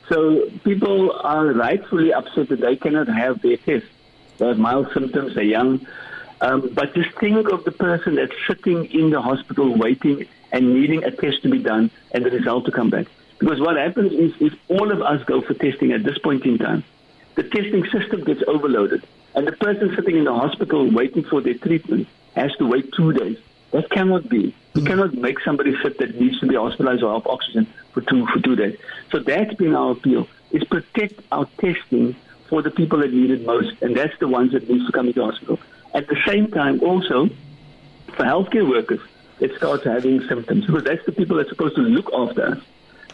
So 0.10 0.50
people 0.64 1.12
are 1.12 1.48
rightfully 1.48 2.14
upset 2.14 2.50
that 2.50 2.62
they 2.62 2.76
cannot 2.76 3.08
have 3.08 3.42
their 3.42 3.58
test. 3.58 3.88
They 4.38 4.48
have 4.48 4.60
mild 4.60 4.92
symptoms, 4.94 5.36
they're 5.36 5.44
young. 5.44 5.86
Um, 6.42 6.70
but 6.74 6.94
just 6.94 7.12
think 7.18 7.50
of 7.50 7.64
the 7.64 7.72
person 7.72 8.16
that's 8.16 8.36
sitting 8.48 8.86
in 8.86 9.10
the 9.10 9.22
hospital 9.22 9.74
waiting 9.76 10.28
and 10.52 10.74
needing 10.74 11.04
a 11.04 11.12
test 11.12 11.42
to 11.44 11.50
be 11.50 11.60
done 11.60 11.90
and 12.12 12.26
the 12.26 12.30
result 12.30 12.66
to 12.66 12.72
come 12.72 12.90
back. 12.90 13.08
Because 13.40 13.60
what 13.60 13.78
happens 13.78 14.12
is 14.14 14.34
if 14.40 14.54
all 14.70 14.92
of 14.92 15.02
us 15.02 15.24
go 15.24 15.42
for 15.42 15.54
testing 15.54 15.92
at 15.92 16.04
this 16.04 16.18
point 16.18 16.46
in 16.46 16.58
time, 16.58 16.84
the 17.36 17.44
testing 17.44 17.86
system 17.90 18.24
gets 18.24 18.44
overloaded. 18.48 19.04
And 19.34 19.46
the 19.46 19.52
person 19.52 19.94
sitting 19.96 20.18
in 20.18 20.24
the 20.24 20.34
hospital 20.34 20.90
waiting 20.90 21.24
for 21.24 21.42
their 21.42 21.56
treatment 21.56 22.08
has 22.36 22.54
to 22.58 22.66
wait 22.66 22.94
two 22.94 23.12
days. 23.12 23.38
That 23.72 23.90
cannot 23.90 24.30
be. 24.30 24.56
You 24.74 24.82
mm. 24.82 24.88
cannot 24.88 25.14
make 25.14 25.42
somebody 25.42 25.76
sit 25.82 25.98
that 25.98 26.20
needs 26.20 26.40
to 26.40 26.48
be 26.48 26.56
hospitalized 26.56 27.04
or 27.04 27.14
have 27.14 27.28
oxygen 27.28 27.68
for 27.96 28.02
two 28.02 28.28
for 28.28 28.40
two 28.40 28.56
days. 28.56 28.78
So 29.12 29.18
that's 29.20 29.56
been 29.56 29.74
our 29.74 29.94
appeal: 29.94 30.28
is 30.52 30.64
protect 30.66 31.22
our 31.32 31.48
testing 31.58 32.16
for 32.48 32.62
the 32.62 32.70
people 32.70 33.00
that 33.00 33.12
need 33.12 33.32
it 33.32 33.44
most, 33.44 33.82
and 33.82 33.98
that's 33.98 34.16
the 34.20 34.28
ones 34.28 34.52
that 34.52 34.70
needs 34.70 34.86
to 34.86 34.92
come 34.92 35.08
into 35.08 35.26
hospital. 35.26 35.58
At 35.96 36.08
the 36.08 36.18
same 36.28 36.52
time, 36.52 36.84
also 36.84 37.30
for 38.16 38.24
healthcare 38.24 38.70
workers 38.70 39.00
that 39.40 39.56
start 39.56 39.84
having 39.84 40.22
symptoms, 40.28 40.66
because 40.68 40.84
that's 40.84 41.06
the 41.06 41.12
people 41.12 41.38
that's 41.38 41.50
supposed 41.50 41.76
to 41.76 41.82
look 41.82 42.14
after 42.14 42.46
us. 42.50 42.60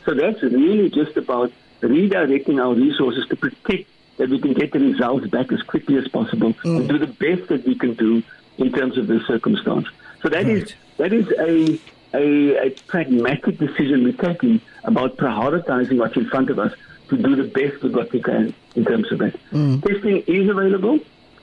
So 0.05 0.13
that's 0.13 0.41
really 0.41 0.89
just 0.89 1.15
about 1.15 1.51
redirecting 1.81 2.61
our 2.61 2.73
resources 2.73 3.25
to 3.27 3.35
protect 3.35 3.87
that 4.17 4.29
we 4.29 4.39
can 4.39 4.53
get 4.53 4.71
the 4.71 4.79
results 4.79 5.27
back 5.27 5.51
as 5.51 5.61
quickly 5.63 5.97
as 5.97 6.07
possible 6.07 6.53
mm. 6.53 6.77
and 6.77 6.89
do 6.89 6.97
the 6.97 7.07
best 7.07 7.47
that 7.49 7.65
we 7.65 7.75
can 7.75 7.93
do 7.93 8.21
in 8.57 8.71
terms 8.71 8.97
of 8.97 9.07
this 9.07 9.25
circumstance. 9.25 9.87
So 10.21 10.29
that 10.29 10.43
right. 10.43 10.57
is 10.57 10.73
that 10.97 11.13
is 11.13 11.27
a, 11.39 11.79
a, 12.13 12.67
a 12.67 12.69
pragmatic 12.87 13.57
decision 13.57 14.03
we're 14.03 14.13
taking 14.13 14.61
about 14.83 15.17
prioritizing 15.17 15.97
what's 15.97 16.15
in 16.15 16.25
front 16.25 16.49
of 16.49 16.59
us 16.59 16.73
to 17.09 17.17
do 17.17 17.35
the 17.35 17.43
best 17.43 17.81
with 17.83 17.95
what 17.95 18.11
we 18.11 18.21
can 18.21 18.53
in 18.75 18.85
terms 18.85 19.11
of 19.11 19.19
that. 19.19 19.35
Mm. 19.51 19.83
Testing 19.85 20.23
is 20.27 20.49
available. 20.49 20.99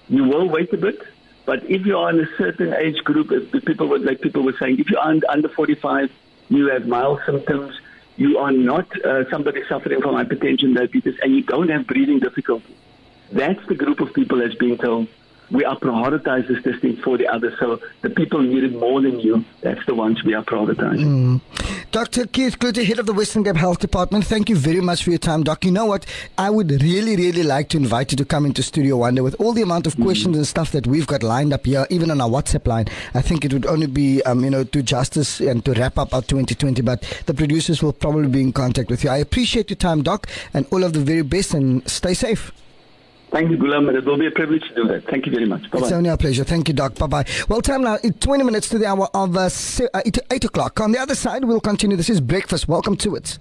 You 0.09 0.25
will 0.25 0.49
wait 0.49 0.73
a 0.73 0.79
bit, 0.79 1.01
but 1.45 1.63
if 1.65 1.85
you 1.85 1.97
are 1.99 2.11
in 2.11 2.21
a 2.21 2.37
certain 2.37 2.73
age 2.75 3.05
group, 3.05 3.29
people 3.65 3.87
were, 3.89 3.99
like 3.99 4.21
people 4.21 4.43
were 4.43 4.57
saying, 4.59 4.79
if 4.79 4.91
you're 4.91 5.01
under 5.01 5.49
45, 5.49 6.11
you 6.49 6.69
have 6.69 6.87
mild 6.87 7.21
symptoms, 7.27 7.79
you 8.17 8.39
are 8.39 8.53
not 8.53 8.87
uh, 9.05 9.29
somebody 9.31 9.63
suffering 9.69 10.01
from 10.01 10.15
hypertension, 10.15 10.75
diabetes, 10.75 11.19
and 11.23 11.35
you 11.35 11.43
don't 11.43 11.69
have 11.69 11.87
breathing 11.87 12.19
difficulties, 12.19 12.75
that's 13.31 13.65
the 13.67 13.75
group 13.75 14.01
of 14.01 14.13
people 14.15 14.39
that's 14.39 14.55
being 14.55 14.79
told 14.79 15.09
we 15.51 15.65
are 15.65 15.79
prioritizing 15.79 16.49
this 16.49 16.63
testing 16.63 16.97
for 16.97 17.17
the 17.17 17.27
others. 17.27 17.55
So 17.59 17.81
the 18.03 18.11
people 18.11 18.43
need 18.43 18.65
it 18.65 18.73
more 18.73 19.01
than 19.01 19.21
you, 19.21 19.45
that's 19.61 19.85
the 19.87 19.95
ones 19.95 20.23
we 20.25 20.35
are 20.35 20.45
prioritizing. 20.45 21.41
Mm. 21.41 21.41
Dr. 21.91 22.27
Keith 22.27 22.59
Cloete, 22.59 22.85
head 22.87 22.99
of 22.99 23.07
the 23.07 23.15
Western 23.15 23.45
Cape 23.45 23.57
Health 23.57 23.79
Department, 23.79 24.25
thank 24.27 24.51
you 24.51 24.57
very 24.57 24.81
much 24.81 25.05
for 25.05 25.11
your 25.11 25.19
time, 25.19 25.43
Doc. 25.43 25.65
You 25.65 25.71
know 25.71 25.87
what? 25.87 26.05
I 26.37 26.51
would 26.51 26.71
really, 26.83 27.17
really 27.17 27.43
like 27.43 27.71
to 27.71 27.79
invite 27.79 28.13
you 28.13 28.17
to 28.19 28.25
come 28.27 28.45
into 28.45 28.63
Studio 28.63 28.99
Wonder 28.99 29.23
with 29.23 29.35
all 29.41 29.53
the 29.53 29.63
amount 29.63 29.87
of 29.87 29.97
questions 29.97 30.35
mm. 30.35 30.39
and 30.39 30.47
stuff 30.47 30.71
that 30.73 30.87
we've 30.87 31.07
got 31.07 31.23
lined 31.23 31.53
up 31.53 31.65
here, 31.65 31.87
even 31.89 32.11
on 32.11 32.21
our 32.21 32.29
WhatsApp 32.29 32.67
line. 32.67 32.87
I 33.15 33.23
think 33.23 33.45
it 33.45 33.53
would 33.55 33.67
only 33.67 33.87
be, 33.87 34.23
um, 34.25 34.45
you 34.45 34.51
know, 34.51 34.65
to 34.65 34.83
justice 34.83 35.41
and 35.41 35.65
to 35.65 35.73
wrap 35.73 35.99
up 35.99 36.13
our 36.13 36.23
2020, 36.23 36.83
but 36.83 37.03
the 37.27 37.35
producers 37.35 37.83
will 37.83 37.95
probably 37.95 38.29
be 38.29 38.43
in 38.43 38.53
contact 38.53 38.91
with 38.91 39.03
you. 39.03 39.11
I 39.11 39.17
appreciate 39.17 39.71
your 39.71 39.77
time, 39.77 40.03
Doc, 40.03 40.29
and 40.53 40.67
all 40.71 40.85
of 40.85 40.93
the 40.93 41.01
very 41.01 41.23
best 41.23 41.55
and 41.55 41.89
stay 41.89 42.13
safe. 42.13 42.53
Thank 43.31 43.51
you, 43.51 43.59
Gulam. 43.59 43.95
It 43.95 44.07
will 44.07 44.17
be 44.17 44.27
a 44.27 44.31
privilege 44.31 44.63
to 44.69 44.75
do 44.75 44.89
that. 44.89 45.05
Thank 45.05 45.27
you 45.27 45.33
very 45.33 45.45
much. 45.47 45.71
Bye-bye. 45.71 45.87
It's 45.87 45.93
only 45.93 46.09
a 46.09 46.17
pleasure. 46.17 46.45
Thank 46.45 46.69
you, 46.69 46.75
Doc. 46.75 46.95
Bye 46.95 47.07
bye. 47.07 47.25
Well, 47.49 47.61
time 47.61 47.83
now, 47.83 47.99
20 47.99 48.43
minutes 48.43 48.71
to 48.71 48.79
the 48.79 48.87
hour 48.87 49.09
of 49.13 49.37
uh, 49.37 49.51
8 50.31 50.45
o'clock. 50.45 50.81
On 50.81 50.93
the 50.93 50.99
other 50.99 51.15
side, 51.15 51.45
we'll 51.45 51.61
continue. 51.61 51.97
This 51.97 52.09
is 52.09 52.23
breakfast. 52.23 52.69
Welcome 52.69 52.97
to 52.97 53.17
it. 53.17 53.37